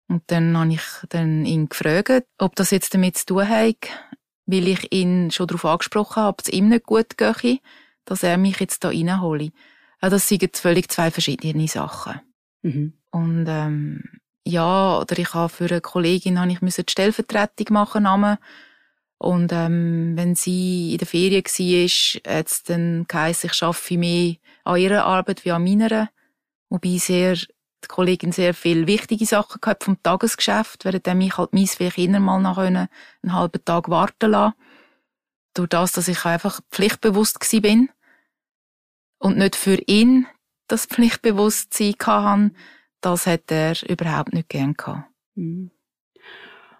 Und 0.08 0.22
dann 0.26 0.56
habe 0.56 0.74
ich 0.74 0.82
dann 1.08 1.44
ihn 1.44 1.68
gefragt, 1.68 2.26
ob 2.38 2.54
das 2.54 2.70
jetzt 2.70 2.94
damit 2.94 3.16
zu 3.16 3.26
tun 3.26 3.48
hat, 3.48 3.88
weil 4.46 4.68
ich 4.68 4.92
ihn 4.92 5.30
schon 5.30 5.48
darauf 5.48 5.64
angesprochen 5.64 6.16
habe, 6.16 6.28
ob 6.28 6.40
es 6.40 6.48
ihm 6.48 6.68
nicht 6.68 6.86
gut 6.86 7.16
gehe, 7.16 7.58
dass 8.04 8.22
er 8.22 8.38
mich 8.38 8.60
jetzt 8.60 8.84
da 8.84 8.88
reinhole. 8.88 9.50
Also 10.00 10.16
das 10.16 10.28
sind 10.28 10.56
völlig 10.56 10.88
zwei 10.90 11.10
verschiedene 11.10 11.68
Sachen. 11.68 12.20
Mhm. 12.62 12.92
Und 13.10 13.46
ähm, 13.48 14.04
ja, 14.44 14.98
oder 14.98 15.18
ich 15.18 15.34
habe 15.34 15.48
für 15.48 15.66
eine 15.66 15.80
Kollegin 15.80 16.38
habe 16.38 16.52
ich 16.52 16.60
die 16.60 16.82
Stellvertretung 16.88 17.66
machen 17.70 18.04
Namen. 18.04 18.38
Und 19.18 19.50
ähm, 19.52 20.12
wenn 20.14 20.34
sie 20.34 20.92
in 20.92 20.98
der 20.98 21.06
Ferien 21.06 21.42
war, 21.42 22.36
hat 22.38 22.48
es 22.48 22.62
dann 22.62 23.06
geheißen, 23.08 23.50
ich 23.52 23.62
arbeite 23.62 23.98
mehr 23.98 24.36
an 24.64 24.76
ihrer 24.78 25.04
Arbeit 25.04 25.44
wie 25.44 25.52
an 25.52 25.64
meiner. 25.64 26.10
Wobei 26.68 26.98
sehr, 26.98 27.36
die 27.88 27.94
Kollegin 27.94 28.32
sehr 28.32 28.54
viele 28.54 28.86
wichtige 28.86 29.26
Sachen 29.26 29.60
gehabt 29.60 29.84
vom 29.84 30.02
Tagesgeschäft, 30.02 30.84
während 30.84 31.06
mich 31.14 31.36
halt 31.36 31.52
meins 31.52 31.74
vielleicht 31.74 31.98
immer 31.98 32.20
mal 32.20 32.40
noch 32.40 32.58
einen, 32.58 32.88
einen 33.22 33.32
halben 33.32 33.64
Tag 33.64 33.88
warten 33.88 34.30
lassen. 34.30 34.54
Durch 35.54 35.68
das, 35.68 35.92
dass 35.92 36.08
ich 36.08 36.24
einfach 36.24 36.60
pflichtbewusst 36.70 37.38
bin 37.62 37.90
und 39.18 39.38
nicht 39.38 39.56
für 39.56 39.78
ihn 39.86 40.26
das 40.68 40.86
Pflichtbewusstsein 40.86 41.94
hatte, 42.04 42.50
das 43.00 43.26
hat 43.26 43.50
er 43.50 43.74
überhaupt 43.88 44.32
nicht 44.32 44.48
gern 44.48 44.74
gehabt. 44.74 45.08
Mhm. 45.34 45.70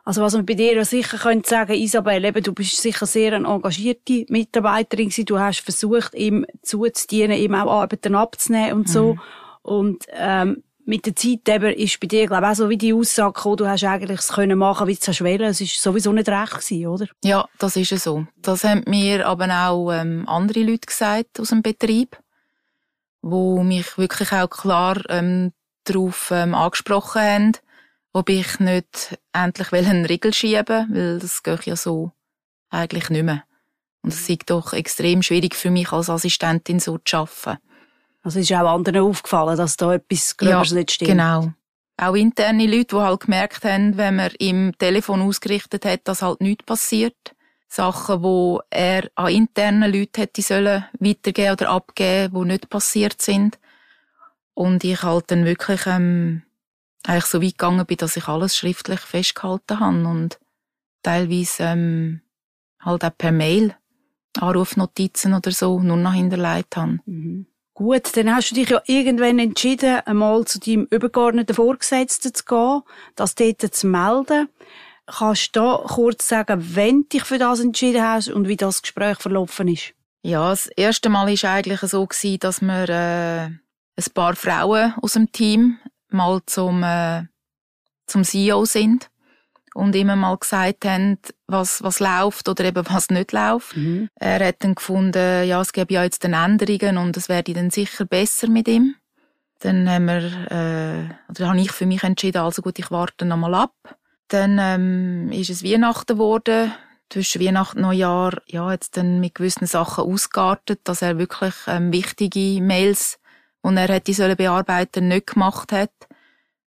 Also 0.06 0.22
was 0.22 0.34
man 0.34 0.46
bei 0.46 0.54
dir 0.54 0.84
sicher 0.84 1.18
könnte 1.18 1.48
sagen, 1.48 1.74
Isabel, 1.74 2.24
eben, 2.24 2.40
du 2.40 2.52
bist 2.52 2.80
sicher 2.80 3.06
sehr 3.06 3.32
eine 3.32 3.48
engagierte 3.48 4.24
Mitarbeiterin 4.28 5.08
gewesen. 5.08 5.24
Du 5.24 5.40
hast 5.40 5.62
versucht, 5.62 6.14
ihm 6.14 6.46
zuzudienen, 6.62 7.36
ihm 7.36 7.56
auch 7.56 7.82
Arbeiten 7.82 8.14
abzunehmen 8.14 8.74
und 8.74 8.88
so. 8.88 9.14
Mhm. 9.14 9.20
Und 9.62 10.06
ähm, 10.12 10.62
mit 10.86 11.04
der 11.04 11.16
Zeit 11.16 11.48
eben 11.48 11.74
ist 11.74 12.00
bei 12.00 12.06
dir, 12.06 12.26
glaube 12.26 12.44
ich, 12.44 12.50
auch 12.50 12.54
so 12.54 12.70
wie 12.70 12.78
die 12.78 12.94
Aussage 12.94 13.32
gekommen, 13.32 13.56
du 13.58 13.68
hast 13.68 13.84
eigentlich 13.84 14.20
es 14.20 14.28
können 14.28 14.58
machen, 14.58 14.86
wie 14.86 14.94
du 14.94 15.10
es 15.10 15.20
wollen. 15.20 15.42
Es 15.42 15.60
ist 15.60 15.82
sowieso 15.82 16.12
nicht 16.12 16.28
recht 16.28 16.52
gewesen, 16.52 16.86
oder? 16.86 17.06
Ja, 17.24 17.46
das 17.58 17.76
ist 17.76 17.90
so. 18.02 18.26
Das 18.36 18.64
haben 18.64 18.84
mir 18.86 19.26
aber 19.26 19.48
auch 19.68 19.92
ähm, 19.92 20.24
andere 20.28 20.62
Leute 20.62 20.86
gesagt 20.86 21.40
aus 21.40 21.48
dem 21.48 21.62
Betrieb 21.62 22.16
wo 23.30 23.62
mich 23.62 23.98
wirklich 23.98 24.32
auch 24.32 24.48
klar 24.48 25.02
ähm, 25.08 25.52
darauf 25.84 26.30
ähm, 26.30 26.54
angesprochen 26.54 27.22
haben, 27.22 27.52
ob 28.12 28.28
ich 28.28 28.60
nicht 28.60 29.18
endlich 29.32 29.72
einen 29.72 30.06
Riegel 30.06 30.32
schieben 30.32 30.88
weil 30.90 31.18
das 31.18 31.42
geht 31.42 31.66
ja 31.66 31.76
so 31.76 32.12
eigentlich 32.70 33.10
nicht 33.10 33.24
mehr. 33.24 33.42
Und 34.02 34.12
es 34.12 34.28
ist 34.28 34.48
doch 34.48 34.72
extrem 34.72 35.22
schwierig 35.22 35.56
für 35.56 35.70
mich 35.70 35.90
als 35.90 36.08
Assistentin 36.08 36.78
so 36.78 36.98
zu 36.98 37.16
arbeiten. 37.16 37.58
Also 38.26 38.40
ist 38.40 38.52
auch 38.52 38.74
anderen 38.74 39.02
aufgefallen, 39.02 39.56
dass 39.56 39.76
da 39.76 39.94
etwas 39.94 40.36
Gröberes 40.36 40.70
ja, 40.70 40.76
nicht 40.78 40.90
stimmt? 40.90 41.12
genau. 41.12 41.52
auch 41.96 42.16
interne 42.16 42.66
Leute, 42.66 42.96
die 42.96 43.00
halt 43.00 43.20
gemerkt 43.20 43.64
haben, 43.64 43.96
wenn 43.96 44.16
man 44.16 44.32
im 44.40 44.76
Telefon 44.76 45.22
ausgerichtet 45.22 45.84
hat, 45.84 46.00
dass 46.08 46.22
halt 46.22 46.40
nichts 46.40 46.64
passiert. 46.64 47.14
Sachen, 47.68 48.24
wo 48.24 48.60
er 48.68 49.08
an 49.14 49.32
internen 49.32 49.92
Leuten 49.92 50.20
hätte 50.20 50.42
sollen 50.42 50.84
weitergeben 50.98 51.52
oder 51.52 51.70
abgeben, 51.70 52.34
die 52.34 52.48
nicht 52.48 52.68
passiert 52.68 53.22
sind. 53.22 53.60
Und 54.54 54.82
ich 54.82 55.04
halt 55.04 55.30
dann 55.30 55.44
wirklich 55.44 55.86
ähm, 55.86 56.42
eigentlich 57.04 57.26
so 57.26 57.40
weit 57.40 57.58
gegangen 57.58 57.86
bin, 57.86 57.98
dass 57.98 58.16
ich 58.16 58.26
alles 58.26 58.56
schriftlich 58.56 59.00
festgehalten 59.00 59.78
habe 59.78 60.04
und 60.04 60.40
teilweise 61.04 61.62
ähm, 61.62 62.22
halt 62.80 63.04
auch 63.04 63.16
per 63.16 63.30
Mail 63.30 63.76
Anrufnotizen 64.36 65.32
oder 65.32 65.52
so 65.52 65.78
nur 65.78 65.96
noch 65.96 66.12
hinterlegt 66.12 66.76
habe. 66.76 66.98
Mhm. 67.06 67.46
Gut, 67.76 68.16
dann 68.16 68.34
hast 68.34 68.50
du 68.50 68.54
dich 68.54 68.70
ja 68.70 68.80
irgendwann 68.86 69.38
entschieden, 69.38 70.00
einmal 70.06 70.46
zu 70.46 70.58
deinem 70.58 70.86
übergeordneten 70.90 71.54
Vorgesetzten 71.54 72.32
zu 72.32 72.42
gehen, 72.46 72.80
das 73.16 73.34
dort 73.34 73.60
zu 73.60 73.86
melden. 73.86 74.48
Kannst 75.04 75.54
du 75.54 75.60
da 75.60 75.84
kurz 75.86 76.26
sagen, 76.26 76.74
wenn 76.74 77.02
du 77.02 77.08
dich 77.08 77.24
für 77.24 77.36
das 77.36 77.60
entschieden 77.60 78.02
hast 78.02 78.30
und 78.30 78.48
wie 78.48 78.56
das 78.56 78.80
Gespräch 78.80 79.18
verlaufen 79.18 79.68
ist? 79.68 79.92
Ja, 80.22 80.48
das 80.48 80.68
erste 80.68 81.10
Mal 81.10 81.26
war 81.26 81.50
eigentlich 81.50 81.80
so, 81.80 82.08
dass 82.40 82.62
wir 82.62 82.88
äh, 82.88 83.44
ein 83.44 84.12
paar 84.14 84.34
Frauen 84.36 84.94
aus 85.02 85.12
dem 85.12 85.30
Team 85.30 85.78
mal 86.08 86.40
zum, 86.46 86.82
äh, 86.82 87.24
zum 88.06 88.24
CEO 88.24 88.64
sind 88.64 89.10
und 89.76 89.94
immer 89.94 90.16
mal 90.16 90.36
gesagt 90.38 90.86
haben, 90.86 91.18
was, 91.46 91.82
was 91.82 92.00
läuft 92.00 92.48
oder 92.48 92.64
eben 92.64 92.84
was 92.88 93.10
nicht 93.10 93.32
läuft. 93.32 93.76
Mhm. 93.76 94.08
Er 94.14 94.48
hat 94.48 94.56
dann 94.60 94.74
gefunden, 94.74 95.46
ja, 95.46 95.60
es 95.60 95.72
gäbe 95.72 95.92
ja 95.92 96.02
jetzt 96.02 96.24
dann 96.24 96.32
Änderungen 96.32 96.96
und 96.96 97.16
es 97.16 97.28
werde 97.28 97.52
dann 97.52 97.70
sicher 97.70 98.06
besser 98.06 98.48
mit 98.48 98.68
ihm. 98.68 98.94
Dann 99.60 99.88
haben 99.88 100.06
wir, 100.06 100.50
äh, 100.50 101.30
oder 101.30 101.48
habe 101.48 101.60
ich 101.60 101.72
für 101.72 101.86
mich 101.86 102.02
entschieden, 102.02 102.38
also 102.38 102.62
gut, 102.62 102.78
ich 102.78 102.90
warte 102.90 103.26
noch 103.26 103.36
mal 103.36 103.54
ab. 103.54 103.74
Dann 104.28 104.58
ähm, 104.58 105.30
ist 105.30 105.50
es 105.50 105.62
Weihnachten 105.62 106.14
geworden. 106.14 106.72
Zwischen 107.08 107.40
Weihnachten 107.40 107.78
und 107.78 107.82
Neujahr, 107.82 108.42
ja, 108.46 108.72
jetzt 108.72 108.96
dann 108.96 109.20
mit 109.20 109.36
gewissen 109.36 109.66
Sachen 109.66 110.04
ausgeartet, 110.04 110.80
dass 110.84 111.02
er 111.02 111.18
wirklich 111.18 111.54
ähm, 111.68 111.92
wichtige 111.92 112.60
Mails, 112.60 113.18
die 113.64 113.76
er 113.76 113.88
hätte 113.88 114.12
sollen 114.12 114.36
bearbeiten, 114.36 115.08
nicht 115.08 115.28
gemacht 115.28 115.70
hat, 115.70 115.92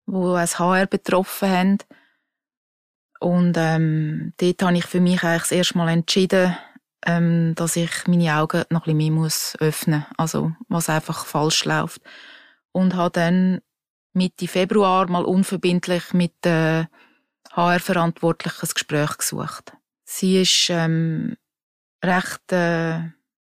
wo 0.06 0.36
es 0.36 0.58
HR 0.58 0.86
betroffen 0.86 1.50
haben. 1.50 1.78
Und 3.20 3.54
ähm, 3.58 4.32
dort 4.38 4.62
habe 4.62 4.76
ich 4.78 4.86
für 4.86 5.00
mich 5.00 5.22
eigentlich 5.22 5.42
das 5.42 5.52
erste 5.52 5.78
Mal 5.78 5.90
entschieden, 5.90 6.56
ähm, 7.06 7.54
dass 7.54 7.76
ich 7.76 7.90
meine 8.06 8.34
Augen 8.34 8.64
noch 8.70 8.86
ein 8.86 8.96
bisschen 8.96 8.96
mehr 8.96 9.10
muss 9.10 9.56
öffnen 9.60 10.06
muss. 10.08 10.18
Also, 10.18 10.52
was 10.68 10.88
einfach 10.88 11.26
falsch 11.26 11.64
läuft. 11.66 12.00
Und 12.72 12.94
habe 12.94 13.10
dann 13.12 13.60
Mitte 14.14 14.48
Februar 14.48 15.08
mal 15.08 15.24
unverbindlich 15.24 16.14
mit 16.14 16.32
der 16.44 16.88
HR-Verantwortlichen 17.52 18.66
ein 18.66 18.74
Gespräch 18.74 19.18
gesucht. 19.18 19.72
Sie 20.04 20.40
ist 20.40 20.68
ähm, 20.70 21.36
recht, 22.02 22.52
äh, 22.52 23.00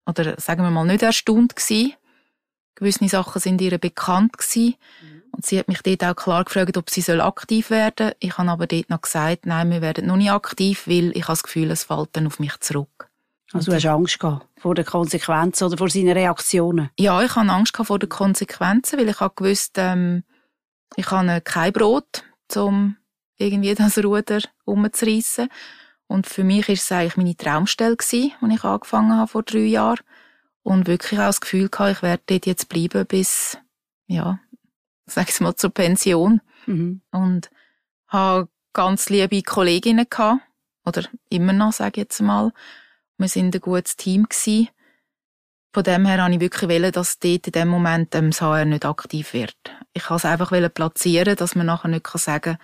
oder 0.07 0.40
sagen 0.40 0.62
wir 0.62 0.71
mal, 0.71 0.87
nicht 0.87 1.02
erstaunt 1.02 1.55
gewesen. 1.55 1.95
Gewisse 2.75 3.09
Sachen 3.09 3.40
sind 3.40 3.61
ihr 3.61 3.76
bekannt 3.79 4.38
gewesen. 4.38 4.75
Mhm. 5.02 5.10
Und 5.33 5.47
sie 5.47 5.59
hat 5.59 5.69
mich 5.69 5.83
dort 5.83 6.05
auch 6.05 6.17
klar 6.17 6.45
gefragt, 6.45 6.77
ob 6.77 6.91
sie 6.91 7.03
aktiv 7.21 7.71
werden 7.71 8.09
soll. 8.09 8.17
Ich 8.21 8.37
habe 8.39 8.51
aber 8.51 8.67
dort 8.67 8.91
noch 8.91 9.01
gesagt, 9.01 9.47
nein, 9.47 9.71
wir 9.71 9.81
werden 9.81 10.07
noch 10.07 10.17
nicht 10.17 10.31
aktiv, 10.31 10.87
weil 10.87 11.11
ich 11.17 11.23
habe 11.23 11.33
das 11.33 11.43
Gefühl, 11.43 11.71
es 11.71 11.85
fällt 11.85 12.11
dann 12.13 12.27
auf 12.27 12.39
mich 12.41 12.59
zurück. 12.61 13.09
Also 13.53 13.71
du 13.71 13.77
hast 13.77 13.87
Angst 13.87 14.21
gehabt 14.21 14.47
vor 14.61 14.75
den 14.75 14.85
Konsequenzen 14.85 15.65
oder 15.65 15.79
vor 15.79 15.89
seinen 15.89 16.13
Reaktionen? 16.13 16.91
Ja, 16.99 17.23
ich 17.23 17.35
hatte 17.35 17.51
Angst 17.51 17.77
vor 17.77 17.99
den 17.99 18.09
Konsequenzen, 18.09 18.99
weil 18.99 19.09
ich 19.09 19.21
habe 19.21 19.35
gewusst, 19.35 19.73
ähm, 19.77 20.23
ich 20.97 21.11
habe 21.11 21.41
kein 21.41 21.73
Brot, 21.73 22.25
um 22.55 22.97
irgendwie 23.39 23.75
das 23.75 23.99
Ruder 23.99 24.41
umzureissen. 24.65 25.49
Und 26.07 26.27
für 26.27 26.45
mich 26.45 26.69
war 26.69 26.75
es 26.75 26.93
eigentlich 26.93 27.17
meine 27.17 27.37
Traumstelle 27.37 27.97
gewesen, 27.97 28.33
als 28.41 28.55
ich 28.55 28.65
angefangen 28.65 29.17
habe 29.17 29.29
vor 29.29 29.43
drei 29.43 29.61
Jahren. 29.61 30.01
Und 30.63 30.87
wirklich 30.87 31.19
auch 31.19 31.27
das 31.27 31.41
Gefühl 31.41 31.69
gehabt, 31.69 31.93
ich 31.93 32.03
werde 32.03 32.23
dort 32.27 32.47
jetzt 32.47 32.69
bleiben 32.69 33.07
bis, 33.07 33.57
ja, 34.07 34.39
sag 35.11 35.29
ich 35.29 35.40
mal, 35.40 35.55
zur 35.55 35.71
Pension. 35.71 36.40
Mhm. 36.67 37.02
Und 37.11 37.50
habe 38.09 38.49
ganz 38.73 39.09
liebe 39.11 39.43
Kolleginnen 39.43 40.07
gehabt. 40.09 40.43
Oder 40.87 41.05
immer 41.29 41.52
noch, 41.52 41.73
sage 41.73 42.00
ich 42.00 42.05
jetzt 42.05 42.21
mal. 42.21 42.52
Wir 43.19 43.29
sind 43.29 43.55
ein 43.55 43.61
gutes 43.61 43.97
Team 43.97 44.29
gewesen. 44.29 44.69
Von 45.73 45.85
dem 45.85 46.07
her 46.07 46.19
wollte 46.19 46.35
ich 46.35 46.40
wirklich 46.40 46.71
wollen, 46.71 46.93
dass 46.93 47.19
dort 47.19 47.47
in 47.47 47.52
dem 47.52 47.69
Moment 47.69 48.12
das 48.14 48.40
HR 48.40 48.64
nicht 48.64 48.85
aktiv 48.85 49.35
wird. 49.35 49.57
Ich 49.93 50.09
wollte 50.11 50.26
es 50.26 50.33
einfach 50.33 50.50
platzieren, 50.75 51.37
dass 51.37 51.55
man 51.55 51.67
nachher 51.67 51.88
nicht 51.88 52.07
sagen 52.09 52.57
kann, 52.57 52.59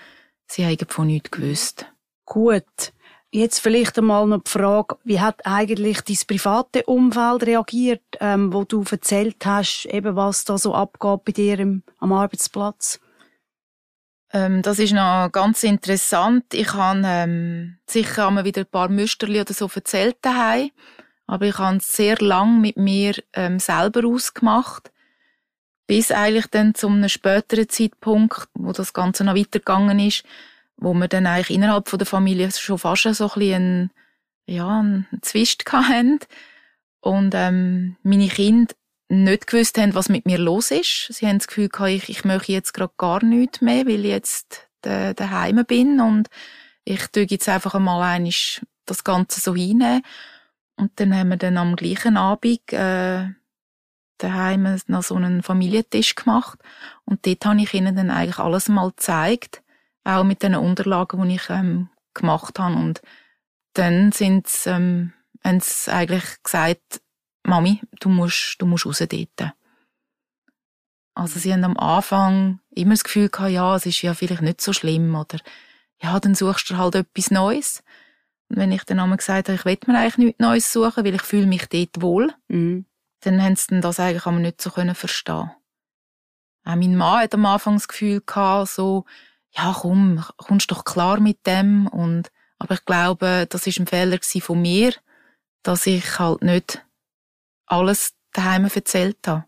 sie 0.48 0.64
haben 0.66 0.88
von 0.88 1.06
nichts 1.06 1.30
gewusst. 1.30 1.86
Gut. 2.24 2.92
Jetzt 3.30 3.58
vielleicht 3.58 3.98
einmal 3.98 4.26
noch 4.26 4.44
die 4.44 4.50
Frage, 4.50 4.96
wie 5.04 5.20
hat 5.20 5.44
eigentlich 5.44 6.00
dein 6.02 6.16
private 6.26 6.84
Umfeld 6.84 7.42
reagiert, 7.44 8.02
ähm, 8.20 8.52
wo 8.52 8.64
du 8.64 8.84
erzählt 8.88 9.44
hast, 9.44 9.86
eben 9.86 10.16
was 10.16 10.44
da 10.44 10.56
so 10.56 10.74
abgeht 10.74 11.24
bei 11.24 11.32
dir 11.32 11.58
im, 11.58 11.82
am 11.98 12.12
Arbeitsplatz? 12.12 13.00
Ähm, 14.32 14.62
das 14.62 14.78
ist 14.78 14.92
noch 14.92 15.30
ganz 15.32 15.62
interessant. 15.64 16.52
Ich 16.52 16.72
habe 16.72 17.02
ähm, 17.04 17.78
sicher 17.86 18.28
einmal 18.28 18.44
wieder 18.44 18.62
ein 18.62 18.70
paar 18.70 18.88
Müsterli 18.88 19.40
oder 19.40 19.54
so 19.54 19.68
erzählt 19.74 20.16
daheim, 20.22 20.70
aber 21.26 21.46
ich 21.46 21.58
habe 21.58 21.78
es 21.78 21.96
sehr 21.96 22.16
lang 22.18 22.60
mit 22.60 22.76
mir 22.76 23.14
ähm, 23.32 23.58
selber 23.58 24.06
ausgemacht, 24.06 24.92
bis 25.86 26.10
eigentlich 26.10 26.46
dann 26.46 26.74
zu 26.74 26.88
einem 26.88 27.08
späteren 27.08 27.68
Zeitpunkt, 27.68 28.48
wo 28.54 28.72
das 28.72 28.92
Ganze 28.92 29.24
noch 29.24 29.36
weitergegangen 29.36 29.98
ist, 29.98 30.24
wo 30.76 30.94
wir 30.94 31.08
dann 31.08 31.26
eigentlich 31.26 31.56
innerhalb 31.56 31.88
von 31.88 31.98
der 31.98 32.06
Familie 32.06 32.50
schon 32.52 32.78
fast 32.78 33.02
so 33.02 33.30
ein 33.30 33.38
bisschen 33.38 33.90
ja, 34.46 34.80
einen 34.80 35.06
Zwist 35.22 35.64
hatten. 35.72 36.20
Und 37.00 37.34
ähm, 37.34 37.96
meine 38.02 38.28
Kinder 38.28 38.74
nicht 39.08 39.46
gewusst 39.46 39.78
haben, 39.78 39.94
was 39.94 40.08
mit 40.08 40.26
mir 40.26 40.38
los 40.38 40.70
ist. 40.70 41.08
Sie 41.12 41.26
haben 41.26 41.38
das 41.38 41.46
Gefühl 41.46 41.68
gehabt, 41.68 41.90
ich, 41.90 42.08
ich 42.08 42.24
möchte 42.24 42.52
jetzt 42.52 42.74
gerade 42.74 42.92
gar 42.96 43.24
nichts 43.24 43.60
mehr, 43.60 43.86
weil 43.86 44.04
ich 44.04 44.10
jetzt 44.10 44.68
daheim 44.82 45.64
bin 45.66 46.00
und 46.00 46.28
ich 46.84 47.08
tue 47.08 47.26
jetzt 47.28 47.48
einfach 47.48 47.74
einmal 47.74 48.02
einisch 48.02 48.64
das 48.84 49.02
Ganze 49.02 49.40
so 49.40 49.54
hinnehmen. 49.54 50.02
Und 50.76 50.92
dann 50.96 51.14
haben 51.16 51.30
wir 51.30 51.36
dann 51.36 51.58
am 51.58 51.74
gleichen 51.74 52.16
Abend 52.16 52.72
äh, 52.72 53.28
daheim 54.18 54.78
noch 54.86 55.02
so 55.02 55.16
einen 55.16 55.42
Familientisch 55.42 56.14
gemacht 56.14 56.58
und 57.04 57.26
dort 57.26 57.44
habe 57.44 57.60
ich 57.60 57.74
ihnen 57.74 57.96
dann 57.96 58.10
eigentlich 58.10 58.38
alles 58.38 58.68
mal 58.68 58.88
gezeigt 58.90 59.62
auch 60.06 60.24
mit 60.24 60.42
den 60.42 60.54
Unterlagen, 60.54 61.28
die 61.28 61.34
ich 61.34 61.50
ähm, 61.50 61.88
gemacht 62.14 62.58
habe. 62.58 62.76
Und 62.76 63.02
dann 63.74 64.12
sind 64.12 64.46
sie, 64.46 64.70
ähm, 64.70 65.12
haben 65.44 65.60
sie 65.60 65.92
eigentlich 65.92 66.24
gesagt, 66.42 67.00
Mami, 67.42 67.82
du 68.00 68.08
musst, 68.08 68.56
du 68.58 68.66
musst 68.66 68.86
raus 68.86 68.98
dort. 68.98 69.52
Also 71.14 71.38
sie 71.38 71.52
haben 71.52 71.64
am 71.64 71.76
Anfang 71.76 72.60
immer 72.70 72.92
das 72.92 73.04
Gefühl 73.04 73.28
gehabt, 73.28 73.52
ja, 73.52 73.74
es 73.74 73.86
ist 73.86 74.02
ja 74.02 74.14
vielleicht 74.14 74.42
nicht 74.42 74.60
so 74.60 74.72
schlimm 74.72 75.14
oder 75.14 75.38
ja, 76.02 76.20
dann 76.20 76.34
suchst 76.34 76.70
du 76.70 76.76
halt 76.76 76.94
etwas 76.94 77.30
Neues. 77.30 77.82
Und 78.48 78.58
wenn 78.58 78.70
ich 78.70 78.84
dann 78.84 79.00
einmal 79.00 79.16
gesagt 79.16 79.48
habe, 79.48 79.56
ich 79.56 79.64
will 79.64 79.78
mir 79.86 79.98
eigentlich 79.98 80.18
nichts 80.18 80.40
Neues 80.40 80.72
suchen, 80.72 81.04
weil 81.04 81.14
ich 81.14 81.22
fühle 81.22 81.46
mich 81.46 81.66
dort 81.68 82.02
wohl, 82.02 82.34
mhm. 82.48 82.84
dann 83.20 83.42
haben 83.42 83.56
sie 83.56 83.80
das 83.80 83.98
eigentlich 83.98 84.26
aber 84.26 84.38
nicht 84.38 84.60
so 84.60 84.70
können 84.70 84.94
verstehen. 84.94 85.50
Auch 86.64 86.74
mein 86.74 86.96
Mann 86.96 87.22
hat 87.22 87.34
am 87.34 87.46
Anfang 87.46 87.74
das 87.74 87.88
Gefühl 87.88 88.20
gehabt, 88.20 88.68
so, 88.68 89.04
ja, 89.56 89.74
komm, 89.78 90.22
kommst 90.36 90.70
doch 90.70 90.84
klar 90.84 91.20
mit 91.20 91.46
dem. 91.46 91.86
Und, 91.86 92.30
aber 92.58 92.74
ich 92.74 92.84
glaube, 92.84 93.46
das 93.48 93.66
ist 93.66 93.78
ein 93.78 93.86
Fehler 93.86 94.18
von 94.40 94.60
mir, 94.60 94.92
dass 95.62 95.86
ich 95.86 96.18
halt 96.18 96.42
nicht 96.42 96.84
alles 97.66 98.14
daheim 98.32 98.64
erzählt 98.72 99.18
habe. 99.26 99.44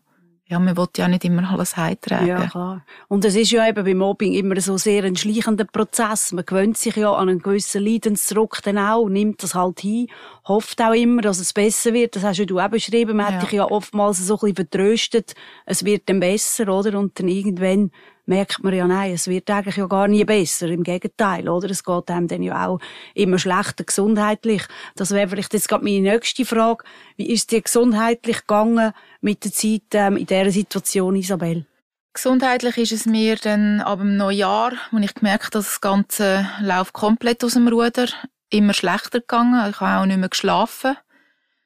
Ja, 0.49 0.57
man 0.57 0.75
will 0.75 0.87
ja 0.97 1.07
nicht 1.07 1.23
immer 1.25 1.47
alles 1.51 1.77
heimtragen. 1.77 2.27
Ja, 2.27 2.47
klar. 2.47 2.83
Und 3.07 3.23
es 3.23 3.35
ist 3.35 3.51
ja 3.51 3.67
eben 3.69 3.85
beim 3.85 3.99
Mobbing 3.99 4.33
immer 4.33 4.59
so 4.59 4.77
sehr 4.77 5.03
ein 5.03 5.15
schleichender 5.15 5.65
Prozess. 5.65 6.31
Man 6.31 6.43
gewöhnt 6.43 6.75
sich 6.75 6.95
ja 6.95 7.13
an 7.13 7.29
einen 7.29 7.39
gewissen 7.39 7.85
Leidensdruck 7.85 8.63
dann 8.63 8.79
auch, 8.79 9.07
nimmt 9.09 9.43
das 9.43 9.53
halt 9.53 9.81
hin, 9.81 10.07
hofft 10.47 10.81
auch 10.81 10.93
immer, 10.93 11.21
dass 11.21 11.37
es 11.37 11.53
besser 11.53 11.93
wird. 11.93 12.15
Das 12.15 12.23
hast 12.23 12.39
ja 12.39 12.45
du 12.45 12.59
auch 12.59 12.67
beschrieben. 12.67 13.17
Man 13.17 13.27
ja. 13.27 13.33
hat 13.33 13.43
dich 13.43 13.51
ja 13.51 13.65
oftmals 13.69 14.25
so 14.25 14.33
ein 14.33 14.39
bisschen 14.39 14.55
vertröstet. 14.55 15.35
Es 15.67 15.85
wird 15.85 16.09
dann 16.09 16.19
besser, 16.19 16.67
oder? 16.67 16.97
Und 16.97 17.19
dann 17.19 17.27
irgendwann 17.27 17.91
merkt 18.29 18.63
man 18.63 18.73
ja, 18.73 18.87
nein, 18.87 19.13
es 19.13 19.27
wird 19.27 19.49
eigentlich 19.49 19.75
ja 19.77 19.87
gar 19.87 20.07
nie 20.07 20.23
besser. 20.23 20.67
Im 20.67 20.83
Gegenteil, 20.83 21.49
oder? 21.49 21.69
Es 21.69 21.83
geht 21.83 22.09
einem 22.11 22.27
dann 22.27 22.43
ja 22.43 22.67
auch 22.67 22.79
immer 23.15 23.39
schlechter 23.39 23.83
gesundheitlich. 23.83 24.61
Das 24.95 25.11
wäre 25.11 25.27
vielleicht 25.27 25.53
jetzt 25.53 25.67
gerade 25.67 25.83
meine 25.83 26.01
nächste 26.01 26.45
Frage. 26.45 26.85
Wie 27.17 27.29
ist 27.29 27.51
dir 27.51 27.61
gesundheitlich 27.61 28.41
gegangen 28.41 28.93
mit 29.19 29.43
der 29.43 29.51
Zeit 29.51 29.81
ähm, 29.93 30.15
in 30.15 30.27
dieser 30.27 30.51
Situation, 30.51 31.15
Isabel? 31.15 31.65
Gesundheitlich 32.13 32.77
ist 32.77 32.91
es 32.91 33.05
mir 33.05 33.35
dann 33.35 33.81
ab 33.81 33.99
dem 33.99 34.15
Neujahr, 34.15 34.73
als 34.91 35.05
ich 35.05 35.13
gemerkt 35.15 35.45
habe, 35.45 35.51
dass 35.53 35.65
das 35.65 35.81
Ganze 35.81 36.47
läuft 36.61 36.93
komplett 36.93 37.43
aus 37.43 37.53
dem 37.53 37.67
Ruder, 37.67 38.07
immer 38.51 38.73
schlechter 38.73 39.21
gegangen. 39.21 39.69
Ich 39.71 39.79
habe 39.79 40.01
auch 40.01 40.05
nicht 40.05 40.19
mehr 40.19 40.29
geschlafen. 40.29 40.95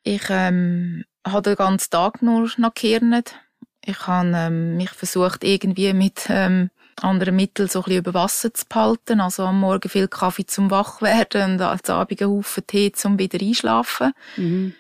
Ich 0.04 0.24
ähm, 0.30 1.04
habe 1.28 1.42
den 1.42 1.56
ganzen 1.56 1.90
Tag 1.92 2.22
nur 2.22 2.50
noch 2.58 2.74
gekehrt. 2.74 3.36
Ich 3.86 4.08
habe 4.08 4.32
ähm, 4.34 4.78
mich 4.78 4.92
versucht, 4.92 5.44
irgendwie 5.44 5.94
mit 5.94 6.28
ähm, 6.30 6.70
andere 7.02 7.32
Mittel 7.32 7.70
so 7.70 7.80
ein 7.80 7.84
bisschen 7.84 8.00
über 8.00 8.14
Wasser 8.14 8.54
zu 8.54 8.66
behalten. 8.68 9.20
Also 9.20 9.44
am 9.44 9.60
Morgen 9.60 9.90
viel 9.90 10.08
Kaffee 10.08 10.46
zum 10.46 10.72
Wachwerden 10.72 11.54
und 11.54 11.62
am 11.62 11.80
Abend 11.86 12.22
einen 12.22 12.32
Haufen 12.32 12.68
Tee 12.68 12.92
zum 12.92 13.20
wieder 13.20 13.40
einschlafen. 13.42 14.14
Mhm. 14.38 14.74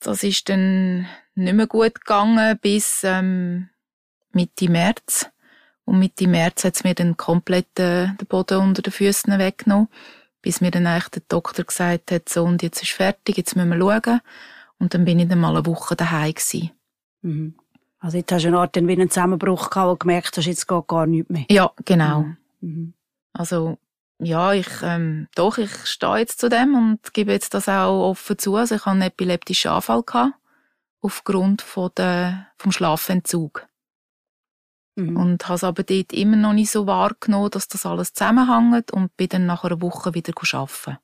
Das 0.00 0.22
ist 0.22 0.48
dann 0.48 1.06
nicht 1.34 1.54
mehr 1.54 1.66
gut 1.66 1.94
gegangen 1.96 2.58
bis 2.60 3.02
ähm, 3.04 3.70
Mitte 4.32 4.70
März. 4.70 5.26
Und 5.84 5.98
Mitte 5.98 6.28
März 6.28 6.64
hat 6.64 6.76
es 6.76 6.84
mir 6.84 6.94
dann 6.94 7.16
komplett 7.16 7.78
äh, 7.78 8.08
den 8.08 8.26
Boden 8.28 8.58
unter 8.58 8.82
den 8.82 8.92
Füßen 8.92 9.36
weggenommen, 9.38 9.88
bis 10.42 10.60
mir 10.60 10.70
dann 10.70 10.86
eigentlich 10.86 11.08
der 11.08 11.22
Doktor 11.28 11.64
gesagt 11.64 12.10
hat, 12.10 12.28
so 12.28 12.44
und 12.44 12.62
jetzt 12.62 12.82
ist 12.82 12.92
fertig, 12.92 13.36
jetzt 13.36 13.56
müssen 13.56 13.70
wir 13.70 13.78
schauen. 13.78 14.20
Und 14.78 14.94
dann 14.94 15.04
bin 15.04 15.18
ich 15.18 15.28
dann 15.28 15.40
mal 15.40 15.56
eine 15.56 15.66
Woche 15.66 15.96
daheim 15.96 16.34
gewesen. 16.34 16.70
Mhm. 17.22 17.54
Also 18.04 18.18
jetzt 18.18 18.30
hast 18.32 18.42
du 18.42 18.48
eine 18.48 18.58
Art 18.58 18.76
dann 18.76 18.86
wie 18.86 18.92
einen 18.92 19.08
Zusammenbruch 19.08 19.70
gehabt, 19.70 19.92
du 19.92 19.96
gemerkt 19.96 20.36
hast, 20.36 20.44
jetzt 20.44 20.68
geht 20.68 20.86
gar 20.88 21.06
nichts 21.06 21.30
mehr. 21.30 21.46
Ja, 21.48 21.72
genau. 21.86 22.20
Mhm. 22.20 22.36
mhm. 22.60 22.94
Also 23.32 23.78
ja, 24.18 24.52
ich 24.52 24.68
ähm, 24.82 25.26
doch, 25.34 25.56
ich 25.56 25.74
stehe 25.86 26.18
jetzt 26.18 26.38
zu 26.38 26.50
dem 26.50 26.74
und 26.74 27.14
gebe 27.14 27.32
jetzt 27.32 27.54
das 27.54 27.66
auch 27.66 28.10
offen 28.10 28.38
zu. 28.38 28.56
Also 28.56 28.74
ich 28.74 28.82
hatte 28.82 28.90
einen 28.90 29.02
epileptischen 29.02 29.70
Anfall 29.70 30.02
gehabt, 30.02 30.34
aufgrund 31.00 31.62
von 31.62 31.92
der, 31.96 32.48
vom 32.58 32.72
Schlafentzug. 32.72 33.66
Mhm. 34.96 35.16
Und 35.16 35.48
habe 35.48 35.54
es 35.54 35.64
aber 35.64 35.82
dort 35.82 36.12
immer 36.12 36.36
noch 36.36 36.52
nicht 36.52 36.70
so 36.70 36.86
wahrgenommen, 36.86 37.50
dass 37.50 37.68
das 37.68 37.86
alles 37.86 38.12
zusammenhängt 38.12 38.90
und 38.90 39.16
bin 39.16 39.30
dann 39.30 39.46
nach 39.46 39.64
einer 39.64 39.80
Woche 39.80 40.12
wieder 40.12 40.34
arbeiten. 40.52 40.98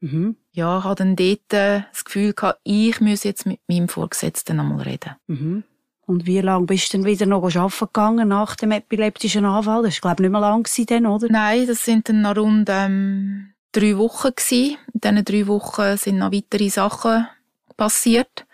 Mhm. 0.00 0.36
Ja, 0.52 0.78
ich 0.78 0.84
hatte 0.84 1.04
dann 1.04 1.16
dort 1.16 1.52
äh, 1.52 1.82
das 1.90 2.06
Gefühl 2.06 2.32
gehabt, 2.32 2.60
ich 2.64 2.98
muss 3.02 3.24
jetzt 3.24 3.44
mit 3.44 3.60
meinem 3.68 3.88
Vorgesetzten 3.88 4.58
einmal 4.58 4.80
reden. 4.80 5.16
Mhm. 5.26 5.64
Und 6.10 6.26
wie 6.26 6.40
lange 6.40 6.66
bist 6.66 6.92
du 6.92 6.98
dann 6.98 7.06
wieder 7.06 7.24
noch 7.24 7.44
arbeiten 7.44 7.86
gegangen 7.86 8.28
nach 8.28 8.56
dem 8.56 8.72
epileptischen 8.72 9.44
Anfall? 9.44 9.84
Das 9.84 9.94
war, 10.02 10.16
glaube 10.16 10.16
ich, 10.16 10.20
nicht 10.22 10.32
mehr 10.32 10.40
lang 10.40 10.68
dann, 10.88 11.06
oder? 11.06 11.28
Nein, 11.30 11.68
das 11.68 11.84
sind 11.84 12.08
dann 12.08 12.22
noch 12.22 12.36
rund 12.36 12.68
ähm, 12.68 13.52
drei 13.70 13.96
Wochen 13.96 14.30
gewesen. 14.34 14.76
In 14.92 15.00
diesen 15.00 15.24
drei 15.24 15.46
Wochen 15.46 15.96
sind 15.96 16.18
noch 16.18 16.32
weitere 16.32 16.68
Sachen 16.68 17.28
passiert. 17.76 18.44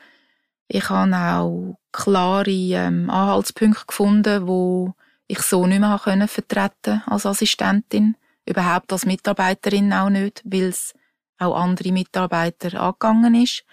Ich 0.69 0.91
habe 0.91 1.17
auch 1.17 1.79
klare 1.93 2.51
ähm, 2.51 3.09
Anhaltspunkte 3.09 3.87
gefunden, 3.87 4.47
wo 4.47 4.93
ich 5.27 5.41
so 5.41 5.67
nicht 5.67 5.81
mehr 5.81 5.99
können 6.05 6.29
vertreten 6.29 7.05
als 7.07 7.25
Assistentin, 7.25 8.17
überhaupt 8.45 8.93
als 8.93 9.07
Mitarbeiterin 9.07 9.95
auch 9.95 10.11
nicht, 10.11 10.43
weil 10.45 10.65
es 10.65 10.93
auch 11.39 11.57
andere 11.57 11.91
Mitarbeiter 11.91 12.79
angegangen 12.79 13.35
ist. 13.35 13.65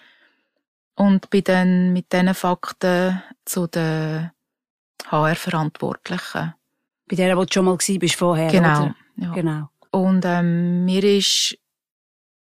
Und 0.96 1.30
bin 1.30 1.44
dann 1.44 1.92
mit 1.92 2.12
diesen 2.12 2.34
Fakten 2.34 3.22
zu 3.44 3.66
den 3.66 4.30
HR-Verantwortlichen. 5.06 6.54
Bei 7.08 7.16
der, 7.16 7.36
wo 7.36 7.44
du 7.44 7.52
schon 7.52 7.64
mal 7.64 7.76
bist 7.76 8.14
vorher, 8.14 8.50
genau? 8.50 8.94
Ja. 9.16 9.32
genau. 9.32 9.68
Und 9.90 10.24
ähm, 10.24 10.84
mir 10.84 11.04
ist, 11.04 11.56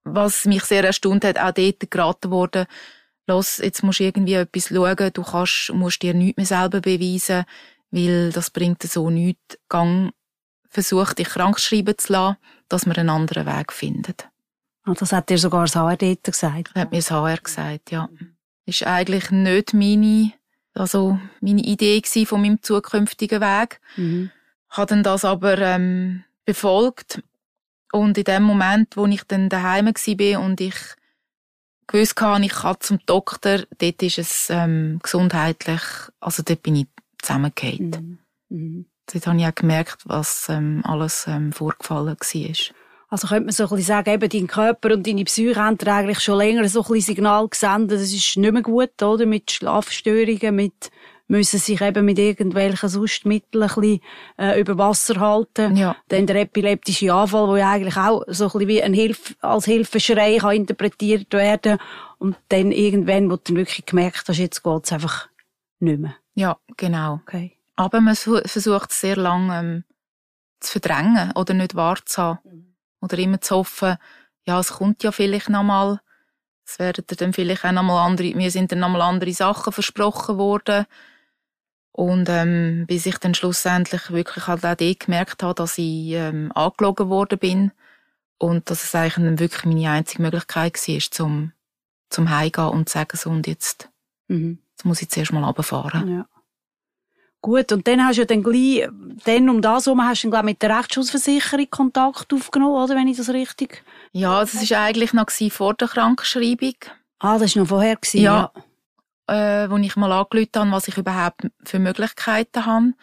was 0.04 0.44
mich 0.44 0.64
sehr 0.64 0.84
erstaunt 0.84 1.24
hat, 1.24 1.38
auch 1.38 1.52
dort 1.52 1.90
geraten 1.90 2.30
worden, 2.30 2.66
los, 3.26 3.58
jetzt 3.58 3.82
musst 3.82 4.00
du 4.00 4.04
irgendwie 4.04 4.34
etwas 4.34 4.68
schauen, 4.68 5.10
du 5.12 5.22
kannst, 5.22 5.72
musst 5.72 6.02
dir 6.02 6.14
nichts 6.14 6.36
mehr 6.36 6.46
selber 6.46 6.80
beweisen, 6.80 7.44
weil 7.90 8.30
das 8.32 8.50
bringt 8.50 8.82
so 8.82 9.10
nichts. 9.10 9.58
Gang, 9.68 10.12
versuch 10.68 11.12
dich 11.14 11.28
krank 11.28 11.58
schreiben 11.58 11.96
zu 11.96 12.12
lassen, 12.12 12.36
dass 12.68 12.86
man 12.86 12.96
einen 12.96 13.10
anderen 13.10 13.46
Weg 13.46 13.72
findet. 13.72 14.28
Und 14.86 15.00
das 15.00 15.12
hat 15.12 15.30
dir 15.30 15.38
sogar 15.38 15.62
das 15.62 15.76
HR 15.76 15.96
dort 15.96 16.24
gesagt? 16.24 16.70
Das 16.74 16.82
hat 16.82 16.90
mir 16.90 16.98
das 16.98 17.10
HR 17.10 17.38
gesagt, 17.38 17.90
ja. 17.90 18.08
Ist 18.66 18.86
eigentlich 18.86 19.30
nicht 19.30 19.74
meine, 19.74 20.32
also 20.74 21.18
meine 21.40 21.62
Idee 21.62 22.02
von 22.26 22.40
meinem 22.40 22.62
zukünftigen 22.62 23.40
Weg. 23.40 23.80
Mhm. 23.96 24.30
Habe 24.70 24.86
dann 24.86 25.02
das 25.02 25.24
aber 25.24 25.58
ähm, 25.58 26.24
befolgt. 26.44 27.22
Und 27.92 28.18
in 28.18 28.24
dem 28.24 28.42
Moment, 28.42 28.96
wo 28.96 29.06
ich 29.06 29.22
dann 29.24 29.48
daheim 29.48 29.86
war 29.86 30.40
und 30.40 30.60
ich 30.60 30.74
gewusst 31.86 32.20
hatte, 32.20 32.44
ich 32.44 32.52
kann 32.52 32.76
zum 32.80 32.98
Doktor, 33.06 33.64
dort 33.78 34.02
ist 34.02 34.18
es 34.18 34.48
ähm, 34.50 34.98
gesundheitlich, 35.02 35.82
also 36.18 36.42
dort 36.42 36.62
bin 36.62 36.76
ich 36.76 36.86
zusammengefallen. 37.22 38.18
Mhm. 38.48 38.56
Mhm. 38.56 38.86
Dort 39.12 39.26
habe 39.26 39.38
ich 39.38 39.46
auch 39.46 39.54
gemerkt, 39.54 39.98
was 40.06 40.48
ähm, 40.48 40.82
alles 40.84 41.26
ähm, 41.28 41.52
vorgefallen 41.52 42.16
war. 42.16 42.74
Also 43.14 43.28
könnte 43.28 43.44
man 43.44 43.52
so 43.52 43.62
ein 43.62 43.68
bisschen 43.68 43.84
sagen, 43.84 44.10
eben 44.10 44.28
dein 44.28 44.46
Körper 44.48 44.92
und 44.92 45.06
deine 45.06 45.22
Psyche 45.22 45.54
haben 45.54 45.78
dir 45.78 45.94
eigentlich 45.94 46.18
schon 46.18 46.36
länger 46.36 46.68
so 46.68 46.80
ein 46.80 46.88
bisschen 46.88 47.14
Signal 47.14 47.46
gesendet, 47.46 48.00
das 48.00 48.12
ist 48.12 48.36
nicht 48.36 48.52
mehr 48.52 48.60
gut, 48.60 49.00
oder? 49.00 49.24
Mit 49.24 49.52
Schlafstörungen, 49.52 50.52
mit 50.52 50.90
müssen 51.28 51.60
sich 51.60 51.80
eben 51.80 52.04
mit 52.04 52.18
irgendwelchen 52.18 52.88
Sustmitteln 52.88 53.62
ein 53.62 53.68
bisschen, 53.68 54.00
äh, 54.36 54.60
über 54.60 54.76
Wasser 54.78 55.20
halten. 55.20 55.76
Ja. 55.76 55.94
Dann 56.08 56.26
der 56.26 56.40
epileptische 56.40 57.14
Anfall, 57.14 57.46
wo 57.46 57.54
ja 57.54 57.70
eigentlich 57.70 57.96
auch 57.96 58.24
so 58.26 58.46
ein 58.46 58.50
bisschen 58.50 58.68
wie 58.68 58.82
ein 58.82 58.94
Hilf 58.94 59.36
als 59.40 59.66
Hilfeschrei 59.66 60.38
kann 60.38 60.56
interpretiert 60.56 61.32
werden 61.34 61.78
und 62.18 62.34
dann 62.48 62.72
irgendwann, 62.72 63.30
wo 63.30 63.36
du 63.36 63.42
dann 63.44 63.56
wirklich 63.58 63.86
gemerkt 63.86 64.24
hast, 64.26 64.38
jetzt 64.38 64.64
geht's 64.64 64.92
einfach 64.92 65.28
nicht 65.78 66.00
mehr. 66.00 66.16
Ja, 66.34 66.56
genau. 66.76 67.20
Okay. 67.22 67.52
Aber 67.76 68.00
man 68.00 68.16
versucht 68.16 68.90
sehr 68.90 69.14
lange 69.14 69.56
ähm, 69.56 69.84
zu 70.58 70.80
verdrängen 70.80 71.30
oder 71.36 71.54
nicht 71.54 71.76
wahrzuhaben. 71.76 72.73
Oder 73.04 73.18
immer 73.18 73.40
zu 73.40 73.56
hoffen, 73.56 73.96
ja, 74.46 74.58
es 74.58 74.72
kommt 74.72 75.02
ja 75.02 75.12
vielleicht 75.12 75.50
nochmal. 75.50 76.00
Es 76.66 76.78
werden 76.78 77.04
dann 77.06 77.34
vielleicht 77.34 77.64
auch 77.64 77.72
nochmal 77.72 78.06
andere, 78.06 78.34
mir 78.34 78.50
sind 78.50 78.72
dann 78.72 78.78
nochmal 78.78 79.02
andere 79.02 79.32
Sachen 79.32 79.72
versprochen 79.72 80.38
worden. 80.38 80.86
Und 81.92 82.28
ähm, 82.28 82.86
bis 82.88 83.04
ich 83.06 83.18
dann 83.18 83.34
schlussendlich 83.34 84.10
wirklich 84.10 84.46
halt 84.46 84.64
auch 84.64 84.74
dort 84.74 85.00
gemerkt 85.00 85.42
habe, 85.42 85.54
dass 85.54 85.76
ich 85.78 86.12
ähm, 86.12 86.50
angelogen 86.54 87.10
worden 87.10 87.38
bin 87.38 87.72
und 88.38 88.70
dass 88.70 88.82
es 88.82 88.94
eigentlich 88.94 89.14
dann 89.14 89.38
wirklich 89.38 89.64
meine 89.66 89.90
einzige 89.90 90.22
Möglichkeit 90.22 90.74
war, 90.74 91.00
zum, 91.10 91.52
zum 92.08 92.30
Heimgehen 92.30 92.68
und 92.68 92.88
zu 92.88 92.94
sagen, 92.94 93.16
so 93.16 93.30
und 93.30 93.46
jetzt, 93.46 93.90
mhm. 94.28 94.58
jetzt 94.70 94.84
muss 94.84 95.02
ich 95.02 95.10
zuerst 95.10 95.32
mal 95.32 95.44
runterfahren. 95.44 96.08
Ja. 96.08 96.26
Gut, 97.44 97.72
und 97.72 97.86
dann 97.86 98.02
hast 98.02 98.16
du 98.16 98.22
ja 98.22 98.26
dann 98.26 98.42
gleich, 98.42 98.88
dann 99.26 99.50
um 99.50 99.60
das 99.60 99.84
herum 99.84 100.02
hast 100.02 100.24
du 100.24 100.30
dann, 100.30 100.46
mit 100.46 100.62
der 100.62 100.78
Rechtsschutzversicherung 100.78 101.68
Kontakt 101.68 102.32
aufgenommen, 102.32 102.82
oder, 102.82 102.96
wenn 102.96 103.06
ich 103.06 103.18
das 103.18 103.28
richtig... 103.28 103.84
Ja, 104.12 104.40
das 104.40 104.70
war 104.70 104.80
eigentlich 104.80 105.12
noch 105.12 105.28
vor 105.50 105.74
der 105.74 105.88
Krankschreibung. 105.88 106.72
Ah, 107.18 107.36
das 107.36 107.54
war 107.54 107.62
noch 107.62 107.68
vorher? 107.68 107.96
Gewesen, 107.96 108.22
ja. 108.22 108.50
ja 109.28 109.64
äh, 109.64 109.68
wo 109.70 109.76
ich 109.76 109.94
mal 109.94 110.10
angerufen 110.10 110.48
habe, 110.56 110.70
was 110.70 110.88
ich 110.88 110.96
überhaupt 110.96 111.42
für 111.64 111.78
Möglichkeiten 111.78 112.64
habe. 112.64 112.94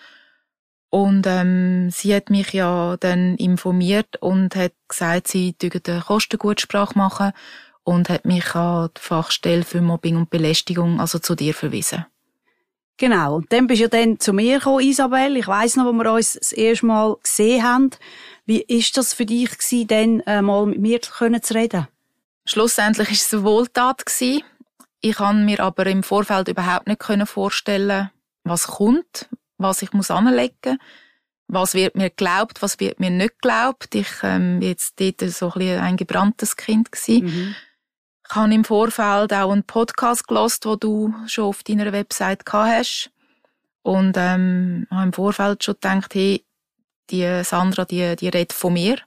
Und 0.89 1.27
ähm, 1.27 1.91
sie 1.91 2.15
hat 2.15 2.31
mich 2.31 2.51
ja 2.51 2.97
dann 2.99 3.35
informiert 3.35 4.17
und 4.21 4.55
hat 4.55 4.73
gesagt, 4.87 5.27
sie 5.27 5.53
dürfen 5.53 5.83
eine 5.85 6.01
Kostengutsprache 6.01 6.97
machen 6.97 7.31
und 7.83 8.09
hat 8.09 8.25
mich 8.25 8.55
an 8.55 8.89
die 8.97 9.01
Fachstelle 9.01 9.65
für 9.65 9.81
Mobbing 9.81 10.17
und 10.17 10.31
Belästigung, 10.31 10.99
also 10.99 11.19
zu 11.19 11.35
dir 11.35 11.53
verwiesen. 11.53 12.07
Genau. 12.97 13.37
Und 13.37 13.51
dann 13.51 13.67
bist 13.67 13.79
du 13.79 13.83
ja 13.83 13.89
dann 13.89 14.19
zu 14.19 14.33
mir 14.33 14.59
gekommen, 14.59 14.85
Isabel. 14.85 15.37
Ich 15.37 15.47
weiss 15.47 15.75
noch, 15.75 15.85
wo 15.85 15.91
wir 15.93 16.11
uns 16.11 16.33
das 16.33 16.51
erste 16.51 16.85
Mal 16.85 17.15
gesehen 17.23 17.63
haben. 17.63 17.89
Wie 18.45 18.61
ist 18.61 18.97
das 18.97 19.13
für 19.13 19.25
dich 19.25 19.49
gewesen, 19.49 19.87
dann 19.87 20.19
äh, 20.21 20.41
mal 20.41 20.65
mit 20.65 20.79
mir 20.79 21.01
zu 21.01 21.13
reden? 21.53 21.87
Schlussendlich 22.45 23.07
war 23.07 23.13
es 23.13 23.33
eine 23.33 23.43
Wohltat 23.43 24.05
gewesen. 24.05 24.43
Ich 25.01 25.15
kann 25.15 25.45
mir 25.45 25.59
aber 25.61 25.87
im 25.87 26.03
Vorfeld 26.03 26.47
überhaupt 26.47 26.87
nicht 26.87 27.01
vorstellen, 27.27 28.11
was 28.43 28.67
kommt, 28.67 29.29
was 29.57 29.81
ich 29.81 29.93
muss 29.93 30.11
anlegen, 30.11 30.77
was 31.47 31.73
wird 31.73 31.95
mir 31.95 32.09
glaubt, 32.09 32.61
was 32.61 32.79
wird 32.79 32.99
mir 32.99 33.09
nicht 33.09 33.41
glaubt. 33.41 33.93
Ich 33.95 34.07
ähm, 34.23 34.61
jetzt 34.61 34.99
dort 34.99 35.21
so 35.31 35.51
ein, 35.53 35.79
ein 35.79 35.97
gebranntes 35.97 36.55
Kind 36.55 36.91
gsi. 36.91 37.21
Mhm. 37.23 37.55
Ich 38.31 38.35
habe 38.35 38.53
im 38.53 38.63
Vorfeld 38.63 39.33
auch 39.33 39.51
einen 39.51 39.65
Podcast 39.65 40.25
gelost, 40.25 40.65
wo 40.65 40.77
du 40.77 41.13
schon 41.27 41.43
auf 41.43 41.63
deiner 41.63 41.91
Website 41.91 42.45
gehabt 42.45 42.71
hast. 42.71 43.11
Und 43.81 44.15
ähm, 44.15 44.87
habe 44.89 45.03
im 45.03 45.11
Vorfeld 45.11 45.65
schon 45.65 45.73
gedacht, 45.73 46.15
hey, 46.15 46.45
die 47.09 47.43
Sandra, 47.43 47.83
die, 47.83 48.15
die 48.15 48.29
redet 48.29 48.53
von 48.53 48.71
mir. 48.71 48.99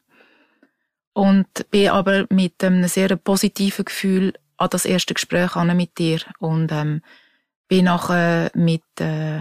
Und 1.14 1.46
bin 1.70 1.88
aber 1.88 2.26
mit 2.28 2.62
einem 2.62 2.86
sehr 2.86 3.16
positiven 3.16 3.86
Gefühl 3.86 4.34
an 4.58 4.68
das 4.68 4.84
erste 4.84 5.14
Gespräch 5.14 5.54
mit 5.54 5.96
dir. 5.96 6.20
Und 6.38 6.70
ähm, 6.70 7.00
bin 7.66 7.86
nachher 7.86 8.50
mit, 8.52 8.84
äh, 9.00 9.40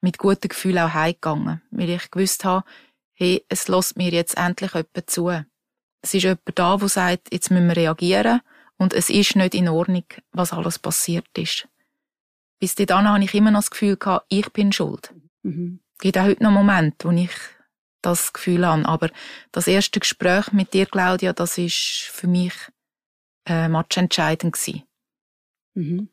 mit 0.00 0.16
gutem 0.16 0.48
Gefühl 0.48 0.78
auch 0.78 0.94
heimgegangen, 0.94 1.60
weil 1.70 1.90
ich 1.90 2.10
gewusst 2.10 2.46
habe, 2.46 2.64
hey, 3.12 3.44
es 3.50 3.68
lässt 3.68 3.98
mir 3.98 4.10
jetzt 4.10 4.38
endlich 4.38 4.72
jemand 4.72 5.10
zu. 5.10 5.28
Es 6.00 6.14
ist 6.14 6.22
jemand 6.22 6.40
da, 6.54 6.78
der 6.78 6.88
sagt, 6.88 7.28
jetzt 7.30 7.50
müssen 7.50 7.68
wir 7.68 7.76
reagieren 7.76 8.40
und 8.78 8.92
es 8.92 9.10
ist 9.10 9.36
nicht 9.36 9.54
in 9.54 9.68
Ordnung, 9.68 10.04
was 10.32 10.52
alles 10.52 10.78
passiert 10.78 11.26
ist. 11.36 11.68
Bis 12.60 12.74
dahin 12.74 13.08
habe 13.08 13.22
ich 13.22 13.34
immer 13.34 13.50
noch 13.50 13.60
das 13.60 13.70
Gefühl 13.70 13.96
gehabt, 13.96 14.26
ich 14.28 14.50
bin 14.52 14.72
schuld. 14.72 15.14
Mhm. 15.42 15.80
Es 15.96 16.02
gibt 16.02 16.18
auch 16.18 16.24
heute 16.24 16.42
noch 16.42 16.50
Momente, 16.50 17.08
wo 17.08 17.12
ich 17.12 17.30
das 18.02 18.32
Gefühl 18.32 18.66
habe. 18.66 18.86
Aber 18.86 19.10
das 19.52 19.66
erste 19.66 20.00
Gespräch 20.00 20.52
mit 20.52 20.72
dir, 20.72 20.86
Claudia, 20.86 21.32
das 21.32 21.58
ist 21.58 22.08
für 22.10 22.26
mich 22.26 22.54
äh, 23.46 23.68
matchentscheidend 23.68 24.54
gewesen. 24.54 24.84
Mhm. 25.74 26.08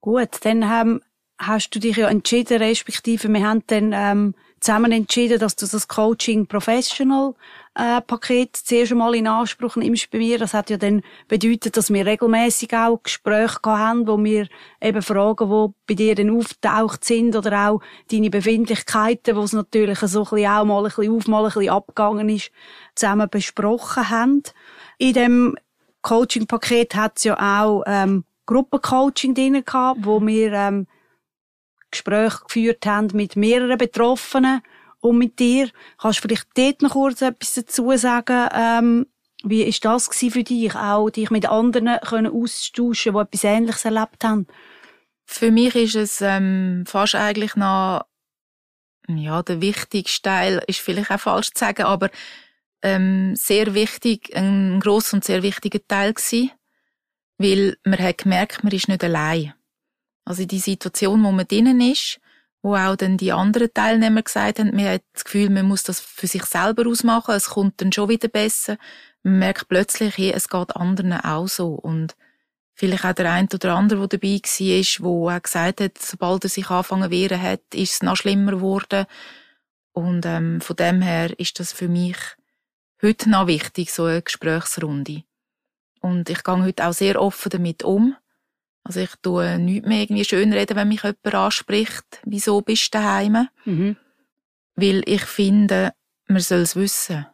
Gut, 0.00 0.44
dann 0.44 0.62
ähm, 0.62 1.02
hast 1.38 1.70
du 1.70 1.80
dich 1.80 1.96
ja 1.96 2.08
entschieden, 2.08 2.58
respektive 2.58 3.28
wir 3.28 3.46
haben 3.46 3.62
dann 3.66 3.92
ähm, 3.92 4.34
zusammen 4.60 4.92
entschieden, 4.92 5.38
dass 5.38 5.56
du 5.56 5.66
das 5.66 5.88
Coaching 5.88 6.46
Professional 6.46 7.34
äh, 7.78 8.00
Paket 8.00 8.56
zuerst 8.56 8.90
einmal 8.90 9.14
in 9.14 9.28
Anspruch 9.28 9.76
nimmst 9.76 10.10
bei 10.10 10.18
mir. 10.18 10.38
Das 10.38 10.52
hat 10.52 10.68
ja 10.68 10.76
dann 10.76 11.02
bedeutet, 11.28 11.76
dass 11.76 11.92
wir 11.92 12.04
regelmäßig 12.04 12.74
auch 12.74 13.00
Gespräche 13.02 13.58
haben, 13.64 14.08
wo 14.08 14.22
wir 14.22 14.48
eben 14.80 15.00
Fragen, 15.00 15.48
die 15.48 15.74
bei 15.86 15.94
dir 15.94 16.14
dann 16.16 16.36
auftaucht 16.36 17.04
sind 17.04 17.36
oder 17.36 17.68
auch 17.68 17.80
deine 18.10 18.30
Befindlichkeiten, 18.30 19.36
wo 19.36 19.42
es 19.42 19.52
natürlich 19.52 20.00
so 20.00 20.20
ein 20.20 20.24
bisschen 20.24 20.50
auch 20.50 20.64
mal 20.64 20.78
ein 20.78 20.84
bisschen 20.84 21.14
auf, 21.14 21.28
mal 21.28 21.44
ein 21.44 21.52
bisschen 21.52 21.70
abgegangen 21.70 22.28
ist, 22.28 22.50
zusammen 22.96 23.28
besprochen 23.30 24.10
haben. 24.10 24.42
In 24.98 25.12
dem 25.14 25.56
Coaching-Paket 26.02 26.96
hat 26.96 27.18
es 27.18 27.24
ja 27.24 27.62
auch 27.62 27.84
ähm, 27.86 28.24
Gruppencoaching 28.46 29.34
drin 29.34 29.62
gehabt, 29.64 30.00
wo 30.02 30.20
wir 30.26 30.52
ähm, 30.52 30.88
Gespräche 31.92 32.40
geführt 32.44 32.86
haben 32.86 33.08
mit 33.12 33.36
mehreren 33.36 33.78
Betroffenen 33.78 34.62
und 35.00 35.18
mit 35.18 35.38
dir. 35.38 35.70
Kannst 35.98 36.18
du 36.18 36.22
vielleicht 36.22 36.46
dort 36.56 36.82
noch 36.82 36.92
kurz 36.92 37.22
etwas 37.22 37.54
dazu 37.54 37.96
sagen? 37.96 38.48
Ähm, 38.52 39.06
wie 39.44 39.62
ist 39.62 39.84
das 39.84 40.08
für 40.08 40.42
dich, 40.42 40.74
auch 40.74 41.10
dich 41.10 41.30
mit 41.30 41.46
anderen 41.46 41.98
können 42.00 42.32
austauschen, 42.32 43.14
die 43.14 43.20
etwas 43.20 43.44
Ähnliches 43.44 43.84
erlebt 43.84 44.24
haben? 44.24 44.46
Für 45.24 45.50
mich 45.50 45.74
ist 45.76 45.94
es 45.94 46.20
ähm, 46.20 46.84
fast 46.86 47.14
eigentlich 47.14 47.54
noch 47.54 48.04
ja 49.08 49.42
der 49.42 49.60
wichtigste 49.60 50.22
Teil 50.22 50.62
ist 50.66 50.80
vielleicht 50.80 51.10
auch 51.10 51.20
falsch 51.20 51.52
zu 51.52 51.60
sagen, 51.60 51.84
aber 51.84 52.10
ähm, 52.82 53.34
sehr 53.34 53.74
wichtig, 53.74 54.34
ein 54.36 54.80
gross 54.80 55.12
und 55.12 55.24
sehr 55.24 55.42
wichtiger 55.42 55.80
Teil 55.86 56.14
gewesen, 56.14 56.50
weil 57.38 57.76
man 57.84 57.98
hat 57.98 58.18
gemerkt, 58.18 58.62
man 58.62 58.72
ist 58.72 58.88
nicht 58.88 59.02
allein. 59.02 59.54
Also 60.24 60.44
die 60.44 60.58
Situation, 60.58 61.24
wo 61.24 61.32
man 61.32 61.48
drinnen 61.48 61.80
ist, 61.80 62.20
wo 62.62 62.74
auch 62.74 62.96
dann 62.96 63.16
die 63.16 63.32
anderen 63.32 63.72
Teilnehmer 63.72 64.22
gesagt 64.22 64.58
haben, 64.58 64.74
man 64.74 64.86
hat 64.86 65.02
das 65.12 65.24
Gefühl, 65.24 65.50
man 65.50 65.66
muss 65.66 65.82
das 65.82 66.00
für 66.00 66.26
sich 66.26 66.44
selber 66.44 66.88
ausmachen, 66.88 67.34
es 67.34 67.50
kommt 67.50 67.80
dann 67.80 67.92
schon 67.92 68.08
wieder 68.08 68.28
besser. 68.28 68.78
Man 69.22 69.38
merkt 69.38 69.68
plötzlich, 69.68 70.16
hey, 70.18 70.32
es 70.32 70.48
geht 70.48 70.76
anderen 70.76 71.12
auch 71.12 71.48
so 71.48 71.74
und 71.74 72.16
vielleicht 72.74 73.04
auch 73.04 73.12
der 73.12 73.32
eine 73.32 73.48
oder 73.52 73.74
andere, 73.74 74.06
der 74.06 74.18
dabei 74.18 74.40
war, 74.40 75.04
wo 75.04 75.30
auch 75.30 75.42
gesagt 75.42 75.80
hat, 75.80 75.98
sobald 75.98 76.44
er 76.44 76.50
sich 76.50 76.70
anfangen 76.70 77.10
wehren 77.10 77.42
hat, 77.42 77.62
ist 77.74 77.94
es 77.94 78.02
noch 78.02 78.16
schlimmer 78.16 78.52
geworden. 78.52 79.06
Und 79.92 80.24
ähm, 80.26 80.60
von 80.60 80.76
dem 80.76 81.02
her 81.02 81.36
ist 81.40 81.58
das 81.58 81.72
für 81.72 81.88
mich 81.88 82.16
heute 83.02 83.30
noch 83.30 83.48
wichtig, 83.48 83.92
so 83.92 84.04
eine 84.04 84.22
Gesprächsrunde. 84.22 85.24
Und 86.00 86.30
ich 86.30 86.44
gehe 86.44 86.62
heute 86.62 86.86
auch 86.86 86.92
sehr 86.92 87.20
offen 87.20 87.50
damit 87.50 87.82
um. 87.82 88.16
Also 88.84 89.00
ich 89.00 89.10
tue 89.22 89.58
nichts 89.58 89.86
mehr 89.86 90.02
irgendwie 90.02 90.24
schön 90.24 90.52
reden, 90.52 90.76
wenn 90.76 90.88
mich 90.88 91.02
jemand 91.02 91.34
anspricht, 91.34 92.20
wieso 92.24 92.62
bist 92.62 92.94
du 92.94 92.98
daheim? 92.98 93.48
Mhm. 93.64 93.96
Weil 94.76 95.02
ich 95.06 95.22
finde, 95.22 95.92
man 96.26 96.40
soll 96.40 96.60
es 96.60 96.76
wissen. 96.76 97.26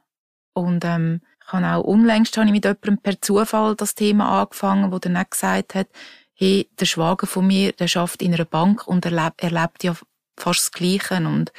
Und 0.53 0.85
ähm, 0.85 1.21
ich 1.47 1.53
habe 1.53 1.67
auch 1.67 1.85
unlängst 1.85 2.37
habe 2.37 2.47
ich 2.47 2.53
mit 2.53 2.65
jemandem 2.65 2.99
per 2.99 3.21
Zufall 3.21 3.77
das 3.77 3.95
Thema 3.95 4.43
angefangen, 4.43 4.91
wo 4.93 4.99
dann 4.99 5.17
auch 5.17 5.29
gesagt 5.29 5.75
hat, 5.75 5.89
hey, 6.35 6.69
der 6.81 6.87
Schwager 6.87 7.27
von 7.27 7.47
mir, 7.47 7.73
der 7.73 7.89
schafft 7.89 8.23
in 8.23 8.35
einer 8.35 8.45
Bank 8.45 8.87
und 8.87 9.05
erlebt, 9.05 9.43
erlebt 9.43 9.85
ja 9.85 9.95
fast 10.37 10.61
das 10.61 10.73
Gleiche. 10.73 11.17
Und 11.17 11.53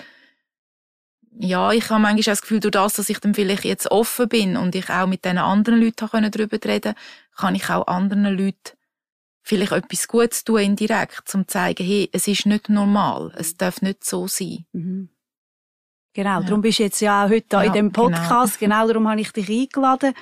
ja, 1.38 1.72
ich 1.72 1.90
habe 1.90 2.02
manchmal 2.02 2.24
das 2.24 2.42
Gefühl, 2.42 2.60
durch 2.60 2.72
das, 2.72 2.94
dass 2.94 3.10
ich 3.10 3.20
dann 3.20 3.36
vielleicht 3.36 3.66
jetzt 3.66 3.92
offen 3.92 4.28
bin 4.28 4.58
und 4.58 4.76
ich 4.76 4.90
auch 4.90 5.08
mit 5.08 5.26
diesen 5.26 5.38
anderen 5.38 5.82
Leuten 5.82 6.32
darüber 6.32 6.58
reden 6.66 6.96
kann 7.36 7.56
ich 7.56 7.70
auch 7.70 7.88
anderen 7.88 8.26
Leuten 8.26 8.75
vielleicht 9.46 9.72
etwas 9.72 10.08
Gutes 10.08 10.44
tun 10.44 10.60
indirekt, 10.60 11.34
um 11.34 11.48
zu 11.48 11.48
zeigen, 11.48 11.86
hey, 11.86 12.10
es 12.12 12.28
ist 12.28 12.48
nicht 12.48 12.68
normal, 12.68 13.32
es 13.38 13.56
darf 13.56 13.82
nicht 13.82 14.04
so 14.04 14.28
sein. 14.28 14.66
Mhm. 14.74 15.10
Genau, 16.14 16.40
ja. 16.40 16.42
darum 16.42 16.62
bist 16.62 16.80
du 16.80 16.84
jetzt 16.84 17.02
ja 17.02 17.26
auch 17.26 17.30
heute 17.30 17.58
ja, 17.58 17.64
in 17.64 17.74
dem 17.74 17.92
genau. 17.92 18.08
Podcast, 18.08 18.60
genau. 18.60 18.76
genau 18.76 18.88
darum 18.88 19.10
habe 19.10 19.22
ich 19.22 19.32
dich 19.32 19.50
eingeladen. 19.50 20.14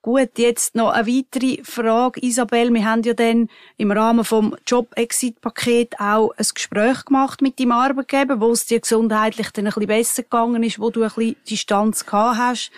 Gut, 0.00 0.36
jetzt 0.36 0.74
noch 0.74 0.90
eine 0.90 1.06
weitere 1.06 1.62
Frage, 1.62 2.20
Isabel. 2.24 2.74
Wir 2.74 2.84
haben 2.84 3.02
ja 3.02 3.14
dann 3.14 3.48
im 3.76 3.92
Rahmen 3.92 4.24
vom 4.24 4.56
Job-Exit-Paket 4.66 6.00
auch 6.00 6.32
ein 6.36 6.46
Gespräch 6.52 7.04
gemacht 7.04 7.40
mit 7.40 7.60
deinem 7.60 7.70
Arbeitgeber, 7.70 8.40
wo 8.40 8.50
es 8.50 8.66
dir 8.66 8.80
gesundheitlich 8.80 9.50
dann 9.50 9.66
ein 9.66 9.72
bisschen 9.72 9.86
besser 9.86 10.22
gegangen 10.24 10.64
ist, 10.64 10.80
wo 10.80 10.90
du 10.90 11.02
ein 11.02 11.08
bisschen 11.08 11.36
Distanz 11.48 12.04
gehabt 12.04 12.38
hast 12.38 12.72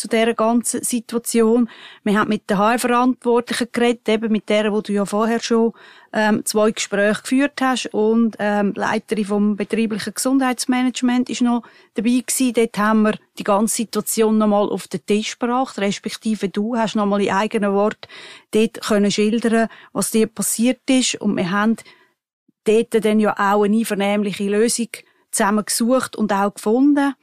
zu 0.00 0.08
dieser 0.08 0.32
ganzen 0.32 0.82
Situation. 0.82 1.68
Wir 2.04 2.18
haben 2.18 2.30
mit 2.30 2.48
der 2.48 2.56
HR-Verantwortlichen 2.56 3.68
geredet, 3.70 4.08
eben 4.08 4.32
mit 4.32 4.48
der, 4.48 4.72
wo 4.72 4.80
du 4.80 4.94
ja 4.94 5.04
vorher 5.04 5.40
schon 5.40 5.74
ähm, 6.14 6.42
zwei 6.46 6.70
Gespräche 6.70 7.20
geführt 7.20 7.60
hast 7.60 7.92
und 7.92 8.34
ähm, 8.38 8.72
Leiterin 8.74 9.26
vom 9.26 9.56
betrieblichen 9.56 10.14
Gesundheitsmanagement 10.14 11.28
ist 11.28 11.42
noch 11.42 11.64
dabei 11.94 12.22
gewesen. 12.26 12.54
Dort 12.54 12.78
haben 12.78 13.02
wir 13.02 13.14
die 13.38 13.44
ganze 13.44 13.76
Situation 13.76 14.38
nochmal 14.38 14.70
auf 14.70 14.88
den 14.88 15.04
Tisch 15.04 15.38
gebracht, 15.38 15.78
respektive 15.78 16.48
du 16.48 16.76
hast 16.76 16.96
nochmal 16.96 17.20
in 17.20 17.32
eigenen 17.32 17.74
Wort 17.74 18.08
dort 18.52 18.80
können 18.80 19.10
schildern, 19.10 19.68
was 19.92 20.10
dir 20.10 20.28
passiert 20.28 20.80
ist 20.88 21.20
und 21.20 21.36
wir 21.36 21.50
haben 21.50 21.76
dort 22.64 23.04
dann 23.04 23.20
ja 23.20 23.34
auch 23.36 23.64
eine 23.64 23.76
einvernehmliche 23.76 24.44
Lösung 24.44 24.88
zusammen 25.30 25.66
gesucht 25.66 26.16
und 26.16 26.32
auch 26.32 26.54
gefunden. 26.54 27.14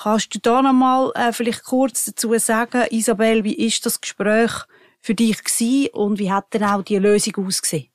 Kannst 0.00 0.32
du 0.32 0.38
da 0.38 0.62
nochmal 0.62 1.10
äh, 1.16 1.32
vielleicht 1.32 1.64
kurz 1.64 2.04
dazu 2.04 2.32
sagen, 2.38 2.86
Isabel, 2.90 3.42
wie 3.42 3.54
ist 3.54 3.84
das 3.84 4.00
Gespräch 4.00 4.52
für 5.00 5.16
dich 5.16 5.42
gewesen 5.42 5.88
und 5.92 6.18
wie 6.20 6.30
hat 6.30 6.54
denn 6.54 6.62
auch 6.62 6.82
die 6.82 6.98
Lösung 6.98 7.44
ausgesehen? 7.44 7.88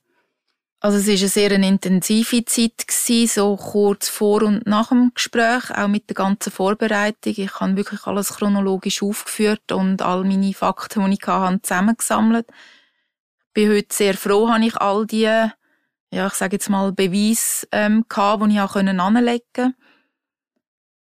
Also 0.80 0.98
es 0.98 1.06
war 1.06 1.14
eine 1.14 1.28
sehr 1.28 1.50
intensive 1.52 2.44
Zeit 2.44 2.86
gewesen, 2.86 3.26
so 3.26 3.56
kurz 3.56 4.10
vor 4.10 4.42
und 4.42 4.66
nach 4.66 4.90
dem 4.90 5.12
Gespräch, 5.14 5.70
auch 5.70 5.88
mit 5.88 6.10
der 6.10 6.14
ganzen 6.14 6.52
Vorbereitung. 6.52 7.32
Ich 7.38 7.58
habe 7.58 7.76
wirklich 7.76 8.06
alles 8.06 8.34
chronologisch 8.34 9.02
aufgeführt 9.02 9.72
und 9.72 10.02
all 10.02 10.24
meine 10.24 10.52
Fakten, 10.52 11.10
die 11.10 11.16
ich 11.18 11.26
hatte, 11.26 11.62
zusammengesammelt. 11.62 12.46
Ich 12.50 13.52
bin 13.54 13.70
heute 13.70 13.94
sehr 13.94 14.12
froh, 14.12 14.50
habe 14.50 14.66
ich 14.66 14.76
all 14.76 15.06
die, 15.06 15.22
ja, 15.22 16.26
ich 16.26 16.34
sage 16.34 16.56
jetzt 16.56 16.68
mal 16.68 16.92
Beweise 16.92 17.66
ähm, 17.72 18.04
gehabt, 18.10 18.44
die 18.44 18.56
ich 18.56 18.60
auch 18.60 18.76
anlegen 18.76 19.40
konnte. 19.54 19.74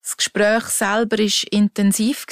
Das 0.10 0.18
Gespräch 0.18 0.64
selber 0.64 1.20
war 1.20 1.52
intensiv. 1.52 2.26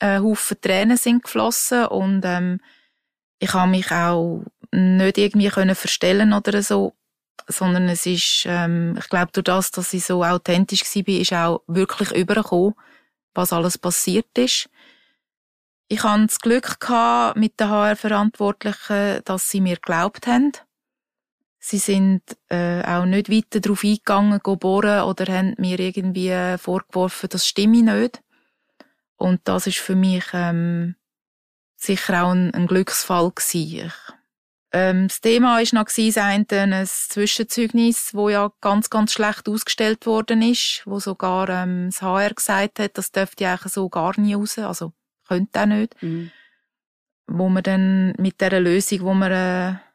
Ein 0.00 0.22
Haufen 0.22 0.60
Tränen 0.60 0.98
sind 0.98 1.22
geflossen 1.22 1.86
und 1.86 2.20
ähm, 2.26 2.60
ich 3.38 3.54
habe 3.54 3.70
mich 3.70 3.90
auch 3.90 4.44
nicht 4.70 5.16
irgendwie 5.16 5.48
können 5.48 5.74
verstellen 5.74 6.34
oder 6.34 6.62
so, 6.62 6.92
sondern 7.46 7.88
es 7.88 8.04
ist, 8.04 8.44
ähm, 8.44 8.96
ich 8.98 9.08
glaube, 9.08 9.32
durch 9.32 9.44
das, 9.44 9.70
dass 9.70 9.94
ich 9.94 10.04
so 10.04 10.22
authentisch 10.22 10.82
war, 10.82 11.08
ist 11.08 11.32
auch 11.32 11.62
wirklich 11.68 12.12
übergekommen, 12.12 12.74
was 13.32 13.54
alles 13.54 13.78
passiert 13.78 14.36
ist. 14.36 14.68
Ich 15.88 16.02
hatte 16.02 16.26
das 16.26 16.38
Glück 16.38 16.76
mit 17.34 17.58
den 17.58 17.70
HR-Verantwortlichen, 17.70 19.22
dass 19.24 19.50
sie 19.50 19.62
mir 19.62 19.76
geglaubt 19.76 20.26
haben. 20.26 20.52
Sie 21.70 21.76
sind 21.76 22.22
äh, 22.48 22.82
auch 22.82 23.04
nicht 23.04 23.30
weiter 23.30 23.60
darauf 23.60 23.84
eingegangen, 23.84 24.40
bohren 24.42 25.02
oder 25.02 25.30
haben 25.30 25.54
mir 25.58 25.78
irgendwie 25.78 26.56
vorgeworfen, 26.56 27.28
das 27.28 27.46
stimme 27.46 27.82
nicht. 27.82 28.22
Und 29.18 29.42
das 29.44 29.66
ist 29.66 29.76
für 29.76 29.94
mich 29.94 30.24
ähm, 30.32 30.94
sicher 31.76 32.24
auch 32.24 32.30
ein, 32.30 32.54
ein 32.54 32.68
Glücksfall 32.68 33.30
gewesen. 33.32 33.86
Ich, 33.86 33.92
ähm, 34.72 35.08
das 35.08 35.20
Thema 35.20 35.60
ist 35.60 35.74
noch 35.74 35.84
gewesen, 35.84 36.22
ein 36.22 36.86
Zwischenzeugnis, 36.86 38.14
wo 38.14 38.30
ja 38.30 38.50
ganz, 38.62 38.88
ganz 38.88 39.12
schlecht 39.12 39.46
ausgestellt 39.46 40.06
worden 40.06 40.40
ist, 40.40 40.80
wo 40.86 41.00
sogar 41.00 41.50
ähm, 41.50 41.90
das 41.90 42.00
HR 42.00 42.30
gesagt 42.30 42.78
hat, 42.78 42.96
das 42.96 43.12
dürfte 43.12 43.46
eigentlich 43.46 43.74
so 43.74 43.90
gar 43.90 44.18
nie 44.18 44.32
raus, 44.32 44.58
also 44.58 44.94
könnte 45.26 45.60
auch 45.60 45.66
nicht. 45.66 46.02
Mhm. 46.02 46.30
Wo 47.26 47.50
wir 47.50 47.60
dann 47.60 48.14
mit 48.16 48.40
der 48.40 48.58
Lösung, 48.58 49.00
wo 49.02 49.12
wir 49.12 49.30
äh, 49.30 49.87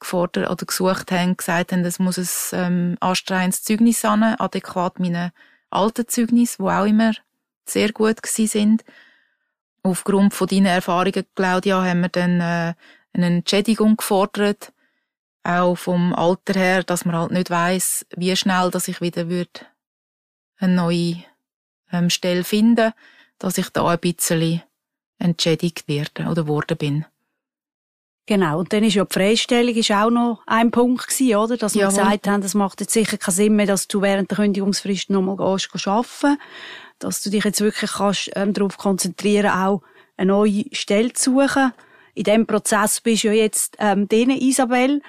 gefordert 0.00 0.50
oder 0.50 0.66
gesucht 0.66 1.10
haben, 1.10 1.36
gesagt 1.36 1.72
haben, 1.72 1.84
es 1.84 1.98
muss 1.98 2.52
ein 2.52 2.58
ähm, 2.60 2.96
anstrengendes 3.00 3.62
Zeugnis 3.62 4.00
sein, 4.00 4.22
adäquat 4.22 4.98
meinen 4.98 5.32
alten 5.70 6.08
Zeugnis, 6.08 6.58
wo 6.58 6.68
auch 6.68 6.84
immer 6.84 7.12
sehr 7.66 7.92
gut 7.92 8.22
gewesen 8.22 8.46
sind. 8.46 8.84
Aufgrund 9.82 10.34
von 10.34 10.46
deinen 10.46 10.66
Erfahrungen, 10.66 11.24
Claudia, 11.34 11.82
haben 11.82 12.00
wir 12.02 12.08
dann 12.08 12.40
äh, 12.40 12.74
eine 13.12 13.26
Entschädigung 13.26 13.96
gefordert, 13.96 14.72
auch 15.44 15.76
vom 15.76 16.14
Alter 16.14 16.58
her, 16.58 16.82
dass 16.82 17.04
man 17.04 17.16
halt 17.16 17.30
nicht 17.30 17.50
weiß, 17.50 18.06
wie 18.16 18.36
schnell, 18.36 18.70
dass 18.70 18.88
ich 18.88 19.00
wieder 19.00 19.28
würde 19.28 19.60
eine 20.58 20.74
neue 20.74 21.24
ähm, 21.92 22.10
Stelle 22.10 22.44
finden, 22.44 22.92
dass 23.38 23.58
ich 23.58 23.70
da 23.70 23.86
ein 23.88 23.98
bisschen 23.98 24.62
entschädigt 25.18 25.88
werde 25.88 26.26
oder 26.26 26.46
worden 26.46 26.76
bin. 26.76 27.06
Genau. 28.28 28.58
Und 28.58 28.74
dann 28.74 28.84
ist 28.84 28.92
ja 28.92 29.06
die 29.06 29.14
Freistellung 29.14 29.74
ist 29.74 29.90
auch 29.90 30.10
noch 30.10 30.42
ein 30.46 30.70
Punkt 30.70 31.08
gewesen, 31.08 31.36
oder? 31.36 31.56
Dass 31.56 31.74
wir 31.74 31.86
gesagt 31.86 32.28
haben, 32.28 32.42
es 32.42 32.52
macht 32.52 32.78
jetzt 32.82 32.92
sicher 32.92 33.16
keinen 33.16 33.34
Sinn 33.34 33.56
mehr, 33.56 33.64
dass 33.64 33.88
du 33.88 34.02
während 34.02 34.30
der 34.30 34.36
Kündigungsfrist 34.36 35.08
nochmal 35.08 35.36
gehst, 35.36 35.70
arbeiten. 35.86 36.38
Dass 36.98 37.22
du 37.22 37.30
dich 37.30 37.42
jetzt 37.42 37.62
wirklich 37.62 37.90
kannst, 37.90 38.30
ähm, 38.34 38.52
darauf 38.52 38.76
konzentrieren, 38.76 39.50
auch 39.50 39.80
eine 40.18 40.30
neue 40.30 40.64
Stelle 40.72 41.14
zu 41.14 41.32
suchen. 41.32 41.72
In 42.12 42.24
diesem 42.24 42.46
Prozess 42.46 43.00
bist 43.00 43.24
du 43.24 43.28
ja 43.28 43.34
jetzt, 43.34 43.76
ähm, 43.78 44.08
denen, 44.08 44.36
Isabel. 44.36 45.00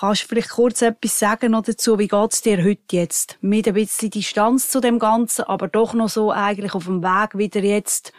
Kannst 0.00 0.24
du 0.24 0.26
vielleicht 0.26 0.50
kurz 0.50 0.82
etwas 0.82 1.20
sagen 1.20 1.52
noch 1.52 1.62
dazu? 1.62 2.00
Wie 2.00 2.08
geht's 2.08 2.42
dir 2.42 2.64
heute 2.64 2.96
jetzt? 2.96 3.38
Mit 3.42 3.68
ein 3.68 3.74
bisschen 3.74 4.10
Distanz 4.10 4.70
zu 4.70 4.80
dem 4.80 4.98
Ganzen, 4.98 5.44
aber 5.44 5.68
doch 5.68 5.94
noch 5.94 6.08
so 6.08 6.32
eigentlich 6.32 6.74
auf 6.74 6.86
dem 6.86 7.04
Weg 7.04 7.38
wieder 7.38 7.60
jetzt, 7.60 8.12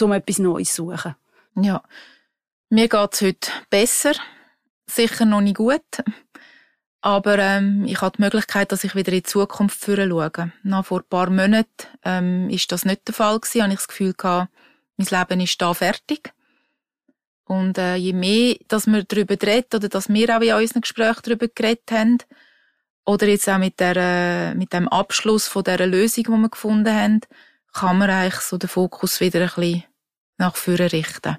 um 0.00 0.10
etwas 0.10 0.40
Neues 0.40 0.74
zu 0.74 0.86
suchen. 0.86 1.14
Ja. 1.54 1.82
Mir 2.74 2.88
geht's 2.88 3.20
heute 3.20 3.50
besser. 3.68 4.14
Sicher 4.86 5.26
noch 5.26 5.42
nicht 5.42 5.58
gut. 5.58 5.82
Aber 7.02 7.38
ähm, 7.38 7.84
ich 7.84 8.00
habe 8.00 8.16
die 8.16 8.22
Möglichkeit, 8.22 8.72
dass 8.72 8.82
ich 8.82 8.94
wieder 8.94 9.12
in 9.12 9.18
die 9.18 9.24
Zukunft 9.24 9.84
schaue. 9.84 10.52
Nach 10.62 10.86
vor 10.86 11.00
ein 11.00 11.08
paar 11.10 11.28
Monaten 11.28 11.66
ähm, 12.02 12.48
ist 12.48 12.72
das 12.72 12.86
nicht 12.86 13.06
der 13.06 13.14
Fall 13.14 13.38
gewesen. 13.40 13.62
Habe 13.62 13.72
ich 13.74 13.78
das 13.78 13.88
Gefühl 13.88 14.14
gehabt, 14.14 14.50
mein 14.96 15.06
Leben 15.06 15.40
ist 15.42 15.60
da 15.60 15.74
fertig. 15.74 16.32
Und 17.44 17.76
äh, 17.76 17.96
je 17.96 18.14
mehr, 18.14 18.56
dass 18.68 18.86
wir 18.86 19.04
darüber 19.04 19.36
reden 19.46 19.74
oder 19.74 19.90
dass 19.90 20.08
wir 20.08 20.34
auch 20.34 20.40
in 20.40 20.54
unseren 20.54 20.80
Gesprächen 20.80 21.20
darüber 21.24 21.48
geredet 21.48 21.90
haben, 21.90 22.18
oder 23.04 23.28
jetzt 23.28 23.50
auch 23.50 23.58
mit, 23.58 23.80
der, 23.80 23.96
äh, 23.96 24.54
mit 24.54 24.72
dem 24.72 24.88
Abschluss 24.88 25.46
von 25.46 25.62
dieser 25.62 25.86
Lösung, 25.86 26.24
die 26.24 26.30
wir 26.30 26.48
gefunden 26.48 26.94
haben, 26.94 27.20
kann 27.74 27.98
man 27.98 28.08
eigentlich 28.08 28.40
so 28.40 28.56
den 28.56 28.70
Fokus 28.70 29.20
wieder 29.20 29.40
ein 29.40 29.46
bisschen 29.48 29.84
nach 30.38 30.56
vorne 30.56 30.90
richten. 30.90 31.36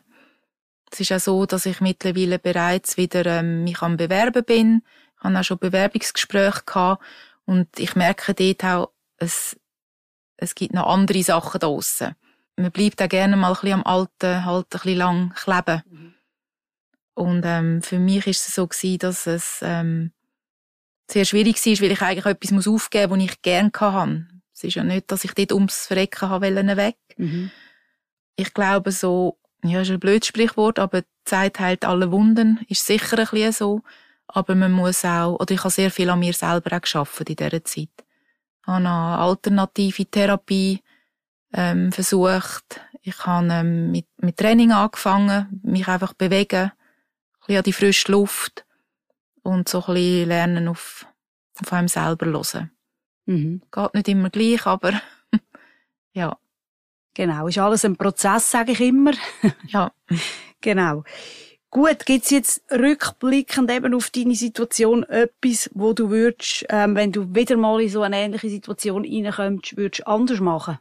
Es 0.93 0.99
ist 0.99 1.11
auch 1.11 1.19
so, 1.19 1.45
dass 1.45 1.65
ich 1.65 1.81
mittlerweile 1.81 2.39
bereits 2.39 2.97
wieder 2.97 3.25
ähm, 3.25 3.63
mich 3.63 3.81
am 3.81 3.97
Bewerben 3.97 4.43
bin. 4.43 4.83
Ich 5.17 5.23
habe 5.23 5.39
auch 5.39 5.43
schon 5.43 5.57
Bewerbungsgespräche 5.57 6.61
gehabt 6.65 7.03
und 7.45 7.67
ich 7.79 7.95
merke 7.95 8.33
dort 8.33 8.63
auch, 8.63 8.91
es, 9.17 9.57
es 10.37 10.55
gibt 10.55 10.73
noch 10.73 10.87
andere 10.87 11.23
Sachen 11.23 11.59
da 11.59 11.67
draussen 11.67 12.15
man 12.55 12.71
bleibt 12.71 13.01
auch 13.01 13.09
gerne 13.09 13.35
mal 13.35 13.49
ein 13.49 13.53
bisschen 13.53 13.73
am 13.73 13.83
Alten 13.83 14.45
halt 14.45 14.65
ein 14.65 14.69
bisschen 14.69 14.97
lang 14.97 15.33
kleben. 15.33 15.83
Mhm. 15.89 16.13
Und 17.15 17.43
ähm, 17.45 17.81
für 17.81 17.99
mich 17.99 18.25
ist 18.27 18.47
es 18.47 18.55
so 18.55 18.67
gewesen, 18.67 18.99
dass 18.99 19.27
es 19.27 19.59
ähm, 19.61 20.11
sehr 21.09 21.25
schwierig 21.25 21.63
war, 21.65 21.81
weil 21.81 21.91
ich 21.91 22.01
eigentlich 22.01 22.25
etwas 22.25 22.51
muss 22.51 22.67
aufgeben 22.67 23.09
muss, 23.09 23.19
was 23.19 23.33
ich 23.33 23.41
gerne 23.41 23.71
hatte. 23.75 24.27
Es 24.53 24.63
ist 24.63 24.75
ja 24.75 24.83
nicht, 24.83 25.11
dass 25.11 25.23
ich 25.23 25.33
dort 25.33 25.51
ums 25.51 25.87
Verrecken 25.87 26.29
habe 26.29 26.55
weg. 26.55 26.97
Mhm. 27.17 27.51
Ich 28.35 28.53
glaube 28.53 28.91
so, 28.91 29.37
ja, 29.63 29.81
ist 29.81 29.91
ein 29.91 29.99
blödes 29.99 30.27
Sprichwort, 30.27 30.77
aber 30.79 31.01
die 31.01 31.07
Zeit 31.25 31.59
heilt 31.59 31.85
alle 31.85 32.11
Wunden, 32.11 32.59
ist 32.67 32.85
sicher 32.85 33.17
ein 33.17 33.25
bisschen 33.25 33.51
so. 33.53 33.81
Aber 34.27 34.55
man 34.55 34.71
muss 34.71 35.05
auch, 35.05 35.39
oder 35.39 35.53
ich 35.53 35.59
habe 35.59 35.69
sehr 35.69 35.91
viel 35.91 36.09
an 36.09 36.19
mir 36.19 36.33
selber 36.33 36.75
auch 36.75 36.81
geschafft 36.81 37.29
in 37.29 37.35
dieser 37.35 37.63
Zeit. 37.63 37.89
Ich 38.61 38.67
habe 38.67 38.77
eine 38.77 38.89
alternative 38.89 40.05
Therapie 40.05 40.81
ähm, 41.53 41.91
versucht. 41.91 42.81
Ich 43.01 43.25
habe 43.25 43.47
ähm, 43.51 43.91
mit, 43.91 44.07
mit 44.17 44.37
Training 44.37 44.71
angefangen, 44.71 45.61
mich 45.63 45.87
einfach 45.87 46.13
bewegen, 46.13 46.71
ein 46.71 46.71
bisschen 47.39 47.57
an 47.57 47.63
die 47.63 47.73
frische 47.73 48.11
Luft 48.11 48.65
und 49.43 49.69
so 49.69 49.79
ein 49.85 49.93
bisschen 49.93 50.27
lernen 50.29 50.67
auf, 50.67 51.05
auf 51.61 51.73
einem 51.73 51.87
selber 51.87 52.25
hören. 52.25 52.71
Mhm. 53.25 53.61
Geht 53.71 53.93
nicht 53.93 54.07
immer 54.07 54.29
gleich, 54.29 54.65
aber 54.65 54.93
ja. 56.13 56.37
Genau, 57.13 57.47
ist 57.47 57.57
alles 57.57 57.85
ein 57.85 57.95
Prozess, 57.95 58.49
sage 58.49 58.71
ich 58.71 58.81
immer. 58.81 59.13
ja. 59.67 59.91
Genau. 60.61 61.03
Gut, 61.69 62.05
gibt's 62.05 62.29
jetzt 62.29 62.61
rückblickend 62.71 63.71
eben 63.71 63.95
auf 63.95 64.11
deine 64.11 64.35
Situation 64.35 65.03
etwas, 65.03 65.69
wo 65.73 65.93
du 65.93 66.09
würdest, 66.11 66.65
ähm, 66.69 66.95
wenn 66.95 67.11
du 67.11 67.33
wieder 67.33 67.57
mal 67.57 67.81
in 67.81 67.89
so 67.89 68.03
eine 68.03 68.17
ähnliche 68.17 68.49
Situation 68.49 69.03
reinkommst, 69.03 69.75
würdest 69.75 70.05
anders 70.05 70.39
machen? 70.39 70.77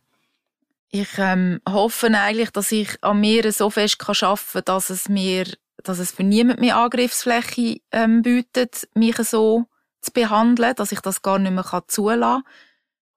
Ich 0.91 1.09
ähm, 1.17 1.61
hoffe 1.67 2.09
eigentlich, 2.09 2.51
dass 2.51 2.71
ich 2.73 3.03
an 3.03 3.21
mir 3.21 3.51
so 3.53 3.71
fest 3.71 3.99
kann 3.99 4.15
arbeiten 4.21 4.53
kann, 4.53 4.63
dass 4.67 4.91
es 4.91 5.09
mir, 5.09 5.47
dass 5.83 5.99
es 5.99 6.13
für 6.13 6.25
niemand 6.25 6.61
mehr 6.61 6.77
Angriffsfläche 6.77 7.81
ähm, 7.91 8.21
bietet, 8.21 8.87
mich 8.95 9.17
so 9.17 9.65
zu 10.03 10.13
behandeln, 10.13 10.75
dass 10.77 10.93
ich 10.93 11.01
das 11.01 11.23
gar 11.23 11.39
nicht 11.39 11.53
mehr 11.53 11.85
zulassen 11.89 12.21
kann. 12.21 12.53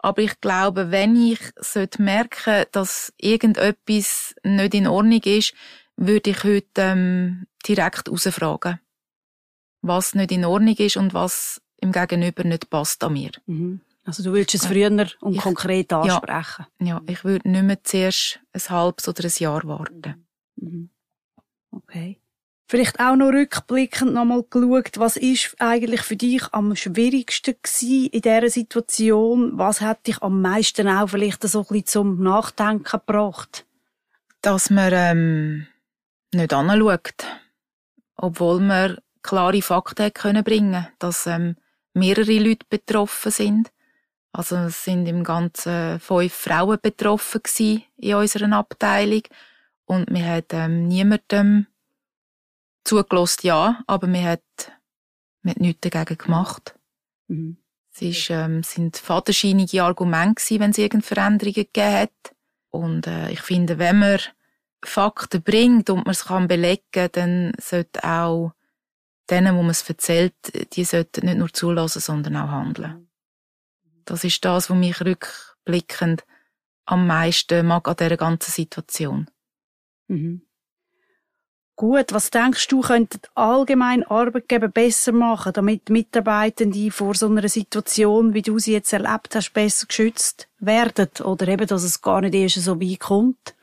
Aber 0.06 0.22
ich 0.22 0.39
glaube, 0.39 0.91
wenn 0.91 1.15
ich 1.15 1.39
sollte 1.60 2.00
merken, 2.00 2.65
dass 2.72 3.12
irgendetwas 3.18 4.36
nicht 4.44 4.76
in 4.76 4.86
Ordnung 4.86 5.22
ist, 5.24 5.56
würde 5.98 6.30
ich 6.30 6.44
heute 6.44 6.68
ähm, 6.78 7.48
direkt 7.68 8.06
herausfragen, 8.06 8.80
was 9.82 10.13
nicht 10.13 10.32
in 10.32 10.46
Ordnung 10.46 10.76
ist 10.76 10.98
und 10.98 11.15
was 11.15 11.60
im 11.82 11.91
Gegenüber 11.91 12.44
nicht 12.44 12.70
passt 12.70 13.04
an 13.04 13.13
mir. 13.13 13.32
Mhm. 13.48 13.82
Also 14.04 14.22
du 14.22 14.34
willst 14.34 14.54
es 14.54 14.68
früher 14.68 14.91
und 15.22 15.34
ich, 15.34 15.41
konkret 15.41 15.91
ansprechen? 15.91 16.68
Ja, 16.82 16.86
ja, 16.86 17.02
ich 17.08 17.24
würde 17.24 17.50
nicht 17.50 17.63
mehr 17.63 17.84
zuerst 17.84 18.39
ein 18.54 18.70
halbes 18.70 19.08
oder 19.08 19.24
ein 19.24 19.34
Jahr 19.39 19.63
warten. 19.63 20.28
Mhm. 20.58 20.91
Okay. 21.72 22.22
Vielleicht 22.67 22.99
auch 22.99 23.15
noch 23.15 23.32
rückblickend 23.32 24.13
nochmal 24.13 24.43
geschaut, 24.49 24.97
was 24.97 25.17
ist 25.17 25.56
eigentlich 25.60 26.01
für 26.01 26.15
dich 26.15 26.41
am 26.51 26.75
schwierigsten 26.75 27.56
gewesen 27.62 28.08
in 28.08 28.21
dieser 28.21 28.49
Situation? 28.49 29.51
Was 29.58 29.82
hat 29.82 30.08
dich 30.08 30.21
am 30.23 30.41
meisten 30.41 30.88
auch 30.88 31.10
vielleicht 31.10 31.43
so 31.43 31.60
ein 31.60 31.65
bisschen 31.67 31.86
zum 31.86 32.23
Nachdenken 32.23 32.99
gebracht? 32.99 33.65
Dass 34.41 34.71
man 34.71 34.91
ähm, 34.95 35.67
nicht 36.34 36.54
anschaut, 36.54 37.25
obwohl 38.15 38.60
man 38.62 38.97
klare 39.21 39.62
Fakten 39.62 40.13
können 40.13 40.43
bringen 40.43 40.88
dass 40.99 41.25
ähm, 41.25 41.56
mehrere 41.93 42.38
Leute 42.39 42.65
betroffen 42.69 43.32
sind 43.32 43.71
also 44.36 44.58
es 44.58 44.84
sind 44.84 45.08
im 45.08 45.23
Ganzen 45.23 45.99
fünf 45.99 46.34
Frauen 46.34 46.78
betroffen 46.82 47.41
in 47.97 48.15
unserer 48.15 48.51
Abteilung 48.51 49.21
und 49.86 50.12
mir 50.12 50.25
hat 50.25 50.51
ähm, 50.51 50.89
niemandem 50.89 51.67
zugelost, 52.86 53.43
ja, 53.43 53.84
aber 53.88 54.08
mir 54.08 54.24
hat, 54.24 54.71
mir 55.41 55.52
hat 55.52 55.60
nichts 55.60 55.82
dagegen 55.82 56.17
gemacht. 56.17 56.78
Mhm. 57.28 57.58
Es 57.93 58.02
ist, 58.02 58.30
ähm, 58.30 58.62
sind 58.63 58.98
fadenscheinige 58.98 59.84
Argumente 59.84 60.60
wenn 60.60 60.71
es 60.71 60.78
irgendeine 60.78 61.04
Veränderungen 61.04 61.54
gegeben 61.54 61.93
hat. 61.93 62.36
Und 62.69 63.08
äh, 63.08 63.32
ich 63.32 63.41
finde, 63.41 63.80
wenn 63.80 64.00
man 64.00 64.19
Fakten 64.84 65.41
bringt 65.41 65.89
und 65.89 66.06
man 66.06 66.12
es 66.12 66.26
kann 66.26 66.48
belegen, 66.48 67.10
dann 67.13 67.54
sollte 67.60 68.04
auch 68.04 68.52
denen, 69.30 69.56
wo 69.56 69.62
man 69.62 69.71
es 69.71 69.88
erzählt, 69.89 70.36
die 70.74 70.84
sollten 70.84 71.26
nicht 71.26 71.38
nur 71.38 71.52
zulassen, 71.52 72.02
sondern 72.02 72.36
auch 72.36 72.50
handeln. 72.50 73.10
Das 74.04 74.24
ist 74.24 74.43
das, 74.45 74.69
was 74.69 74.78
mich 74.78 75.02
rückblickend 75.02 76.26
am 76.86 77.08
meisten 77.08 77.65
mag 77.65 77.88
an 77.88 77.95
dieser 77.95 78.17
ganzen 78.17 78.52
Situation. 78.52 79.30
Mhm. 80.08 80.44
Gut, 81.78 82.14
was 82.14 82.32
denkst 82.32 82.70
du, 82.70 82.82
könnten 82.82 83.20
allgemein 83.34 84.04
Arbeitgeber 84.04 84.70
besser 84.70 85.12
machen, 85.12 85.52
damit 85.52 85.90
Mitarbeitende 85.90 86.90
vor 86.90 87.16
so 87.16 87.28
einer 87.28 87.50
Situation, 87.50 88.34
wie 88.34 88.42
du 88.42 88.60
sie 88.60 88.74
jetzt 88.74 88.94
erlebt 88.94 89.36
hast, 89.36 89.52
besser 89.52 89.86
geschützt 89.86 90.48
werden? 90.60 91.10
Oder 91.24 91.50
eben, 91.50 91.68
dass 91.68 91.84
es 91.84 92.02
gar 92.02 92.22
nicht 92.22 92.34
erst 92.34 92.64
so 92.64 92.80
weit 92.80 93.02
kommt? 93.02 93.56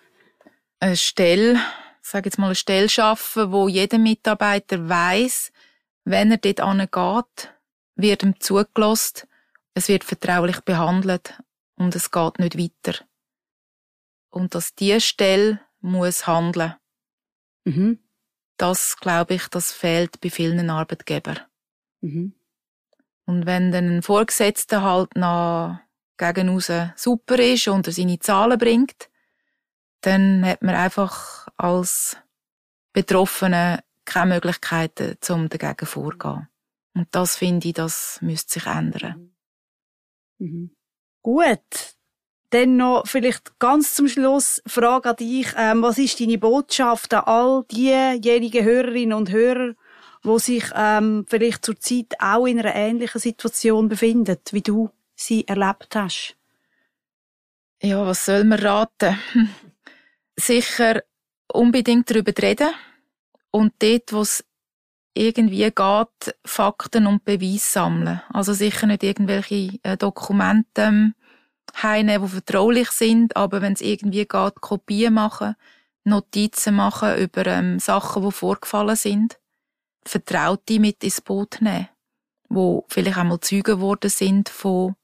Eine 0.79 0.97
Stelle, 0.97 1.59
sage 2.03 2.27
jetzt 2.27 2.39
mal 2.39 2.47
eine 2.47 2.55
Stelle 2.55 2.91
schaffen, 2.91 3.51
wo 3.51 3.69
jeder 3.69 3.99
Mitarbeiter 3.99 4.89
weiß, 4.89 5.51
wenn 6.05 6.33
er 6.33 6.37
dort 6.37 6.61
angeht, 6.61 7.55
wird 7.97 8.23
ihm 8.23 8.39
zugelassen 8.41 9.23
es 9.75 9.89
wird 9.89 10.05
vertraulich 10.05 10.61
behandelt 10.61 11.41
und 11.77 11.97
es 11.97 12.11
geht 12.11 12.39
nicht 12.39 12.59
weiter. 12.59 12.99
Und 14.31 14.55
dass 14.55 14.75
die 14.75 15.01
Stelle 15.01 15.61
muss 15.81 16.27
handeln. 16.27 16.75
Mhm. 17.65 17.99
Das, 18.57 18.97
glaube 18.99 19.35
ich, 19.35 19.49
das 19.49 19.73
fehlt 19.73 20.21
bei 20.21 20.31
vielen 20.31 20.71
Arbeitgebern. 20.71 21.41
Mhm. 22.01 22.35
Und 23.25 23.47
wenn 23.47 23.73
dann 23.73 23.99
ein 23.99 24.03
Vorgesetzter 24.03 24.83
halt 24.83 25.17
noch 25.17 25.79
gegen 26.19 26.49
super 26.97 27.39
ist 27.39 27.69
und 27.69 27.87
er 27.87 27.93
seine 27.93 28.19
Zahlen 28.19 28.59
bringt, 28.59 29.11
dann 30.03 30.45
hat 30.45 30.63
man 30.63 30.75
einfach 30.75 31.49
als 31.57 32.17
Betroffene 32.93 33.83
keine 34.05 34.35
Möglichkeiten, 34.35 35.17
um 35.31 35.49
dagegen 35.49 35.87
vorzugehen. 35.87 36.49
Und 36.95 37.09
das 37.13 37.37
finde 37.37 37.69
ich, 37.69 37.75
das 37.75 38.19
müsste 38.21 38.55
sich 38.55 38.67
ändern. 38.67 39.35
Mhm. 40.39 40.77
Gut. 41.23 41.97
Dann 42.53 42.77
noch 42.77 43.07
vielleicht 43.07 43.59
ganz 43.59 43.95
zum 43.95 44.09
Schluss 44.09 44.63
Frage 44.67 45.09
an 45.09 45.17
dich. 45.17 45.49
Ähm, 45.57 45.81
was 45.81 45.97
ist 45.97 46.21
deine 46.21 46.37
Botschaft 46.37 47.15
an 47.15 47.25
all 47.25 47.65
diejenigen 47.71 48.63
Hörerinnen 48.63 49.17
und 49.17 49.31
Hörer, 49.31 49.73
die 50.23 50.39
sich 50.39 50.65
ähm, 50.77 51.25
vielleicht 51.27 51.65
zurzeit 51.65 52.15
auch 52.19 52.45
in 52.45 52.59
einer 52.59 52.75
ähnlichen 52.75 53.23
Situation 53.23 53.89
befinden, 53.89 54.37
wie 54.51 54.61
du 54.61 54.91
sie 55.15 55.49
erlebt 55.49 55.97
hast? 55.97 56.37
Ja, 57.83 58.05
was 58.05 58.27
soll 58.27 58.45
man 58.45 58.59
raten? 58.59 59.19
Sicher 60.37 61.03
unbedingt 61.51 62.11
darüber 62.11 62.33
reden 62.41 62.69
und 63.51 63.73
dort, 63.79 64.13
wo 64.13 64.21
es 64.21 64.45
irgendwie 65.15 65.71
geht, 65.71 66.37
Fakten 66.45 67.07
und 67.07 67.25
Beweise 67.25 67.71
sammeln. 67.71 68.21
Also 68.29 68.53
sicher 68.53 68.87
nicht 68.87 69.03
irgendwelche 69.03 69.79
äh, 69.83 69.97
Dokumente 69.97 71.15
heimnehmen, 71.81 72.27
die 72.27 72.33
vertraulich 72.33 72.91
sind, 72.91 73.37
aber 73.37 73.63
wenn 73.63 73.73
es 73.73 73.81
irgendwie 73.81 74.27
geht, 74.27 74.61
Kopien 74.61 75.15
machen, 75.15 75.57
Notizen 76.05 76.75
machen 76.75 77.17
über 77.17 77.47
ähm, 77.47 77.79
Sachen, 77.79 78.25
die 78.25 78.33
vorgefallen 78.33 78.97
sind, 78.97 79.39
Vertraute 80.05 80.81
mit 80.81 81.05
ins 81.05 81.21
Boot 81.21 81.59
nehmen. 81.61 81.89
wo 82.49 82.85
vielleicht 82.89 83.17
einmal 83.17 83.41
Zeugen 83.41 83.77
geworden 83.77 84.11
sind 84.11 84.49
von, 84.49 84.95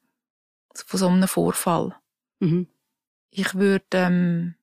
von 0.73 0.99
so 0.99 1.07
einem 1.07 1.27
Vorfall. 1.27 1.95
Mhm. 2.39 2.67
Ich 3.31 3.55
würde 3.55 3.85
ähm, 3.93 4.55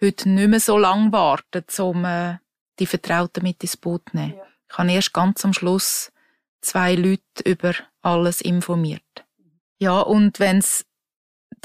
heute 0.00 0.28
nicht 0.28 0.48
mehr 0.48 0.60
so 0.60 0.78
lange 0.78 1.12
warten, 1.12 1.64
um 1.80 2.04
äh, 2.04 2.38
die 2.78 2.86
Vertrauten 2.86 3.42
mit 3.42 3.62
ins 3.62 3.76
Boot 3.76 4.02
zu 4.10 4.16
nehmen. 4.16 4.36
Ja. 4.36 4.46
Ich 4.70 4.78
habe 4.78 4.92
erst 4.92 5.12
ganz 5.12 5.44
am 5.44 5.52
Schluss 5.52 6.12
zwei 6.60 6.94
Leute 6.94 7.42
über 7.44 7.74
alles 8.02 8.40
informiert. 8.40 9.02
Ja, 9.78 10.00
und 10.00 10.40
wenn 10.40 10.58
es 10.58 10.85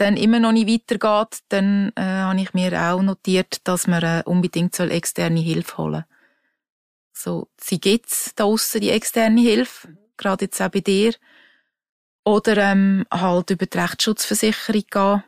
dann 0.01 0.17
immer 0.17 0.39
noch 0.39 0.51
nicht 0.51 0.67
weitergeht, 0.67 1.43
dann 1.49 1.91
äh, 1.95 2.01
habe 2.01 2.41
ich 2.41 2.53
mir 2.55 2.73
auch 2.73 3.01
notiert, 3.03 3.61
dass 3.67 3.85
man 3.85 4.01
äh, 4.03 4.23
unbedingt 4.25 4.75
soll 4.75 4.89
externe 4.89 5.39
Hilfe 5.39 5.77
holen 5.77 6.05
So, 7.13 7.49
sie 7.59 7.79
gibt's 7.79 8.33
da 8.35 8.45
aussen, 8.45 8.81
die 8.81 8.89
externe 8.89 9.39
Hilfe, 9.41 9.95
gerade 10.17 10.45
jetzt 10.45 10.59
auch 10.59 10.69
bei 10.69 10.79
dir. 10.79 11.13
Oder 12.25 12.57
ähm, 12.57 13.05
halt 13.11 13.51
über 13.51 13.67
die 13.67 13.77
Rechtsschutzversicherung 13.77 14.83
gehen. 14.89 15.23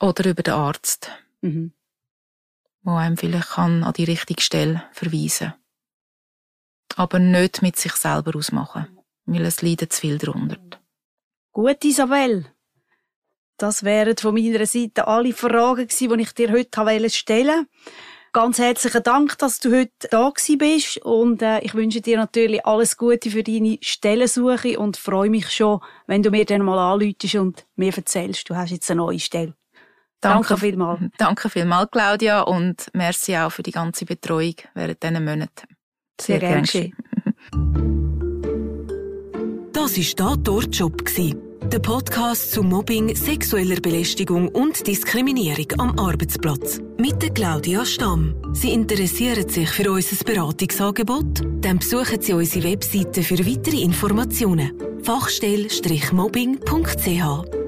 Oder 0.00 0.30
über 0.30 0.42
den 0.42 0.54
Arzt. 0.54 1.10
Mhm. 1.40 1.72
Wo 2.82 2.94
einem 2.94 3.16
vielleicht 3.16 3.50
kann 3.50 3.82
an 3.82 3.92
die 3.94 4.04
richtige 4.04 4.42
Stelle 4.42 4.84
verweisen 4.92 5.54
Aber 6.94 7.18
nicht 7.18 7.62
mit 7.62 7.76
sich 7.76 7.92
selber 7.94 8.36
ausmachen, 8.36 8.98
weil 9.26 9.44
es 9.44 9.62
leidet 9.62 9.92
zu 9.92 10.02
viel 10.02 10.18
darunter. 10.18 10.56
Gut, 11.52 11.84
Isabel. 11.84 12.46
Das 13.58 13.82
wären 13.82 14.16
von 14.16 14.34
meiner 14.34 14.64
Seite 14.66 15.08
alle 15.08 15.32
Fragen 15.32 15.88
gewesen, 15.88 16.16
die 16.16 16.22
ich 16.22 16.32
dir 16.32 16.52
heute 16.52 17.10
stellen 17.10 17.48
wollte. 17.48 17.66
Ganz 18.32 18.58
herzlichen 18.58 19.02
Dank, 19.02 19.36
dass 19.38 19.58
du 19.58 19.76
heute 19.76 19.90
da 20.10 20.32
bist 20.58 20.98
und 20.98 21.42
äh, 21.42 21.58
ich 21.60 21.74
wünsche 21.74 22.00
dir 22.00 22.18
natürlich 22.18 22.64
alles 22.64 22.96
Gute 22.96 23.30
für 23.30 23.42
deine 23.42 23.78
Stellensuche 23.80 24.78
und 24.78 24.96
freue 24.96 25.30
mich 25.30 25.50
schon, 25.50 25.80
wenn 26.06 26.22
du 26.22 26.30
mir 26.30 26.44
dann 26.44 26.62
mal 26.62 26.78
anläutest 26.78 27.34
und 27.34 27.66
mir 27.74 27.92
erzählst, 27.96 28.48
du 28.48 28.54
hast 28.54 28.70
jetzt 28.70 28.90
eine 28.90 28.98
neue 28.98 29.18
Stelle. 29.18 29.54
Danke, 30.20 30.48
danke 30.48 30.60
vielmals. 30.60 31.00
Danke 31.18 31.50
vielmals, 31.50 31.90
Claudia, 31.90 32.42
und 32.42 32.90
merci 32.92 33.36
auch 33.36 33.50
für 33.50 33.62
die 33.62 33.70
ganze 33.70 34.04
Betreuung 34.04 34.54
während 34.74 35.02
diesen 35.02 35.24
Monaten. 35.24 35.66
Sehr, 36.20 36.38
Sehr 36.38 36.48
gerne. 36.48 36.92
Das 39.72 39.96
war 39.96 40.14
«Da 40.16 40.36
dort 40.36 40.76
Job». 40.76 41.47
Der 41.72 41.80
Podcast 41.80 42.52
zu 42.52 42.62
Mobbing, 42.62 43.14
sexueller 43.14 43.78
Belästigung 43.78 44.48
und 44.48 44.86
Diskriminierung 44.86 45.66
am 45.76 45.98
Arbeitsplatz. 45.98 46.80
Mit 46.96 47.20
der 47.20 47.28
Claudia 47.28 47.84
Stamm. 47.84 48.34
Sie 48.54 48.72
interessieren 48.72 49.46
sich 49.46 49.68
für 49.68 49.92
unser 49.92 50.24
Beratungsangebot? 50.24 51.42
Dann 51.60 51.78
besuchen 51.78 52.22
Sie 52.22 52.32
unsere 52.32 52.70
Webseite 52.70 53.22
für 53.22 53.38
weitere 53.40 53.82
Informationen. 53.82 54.72
Fachstelle-mobbing.ch 55.02 57.67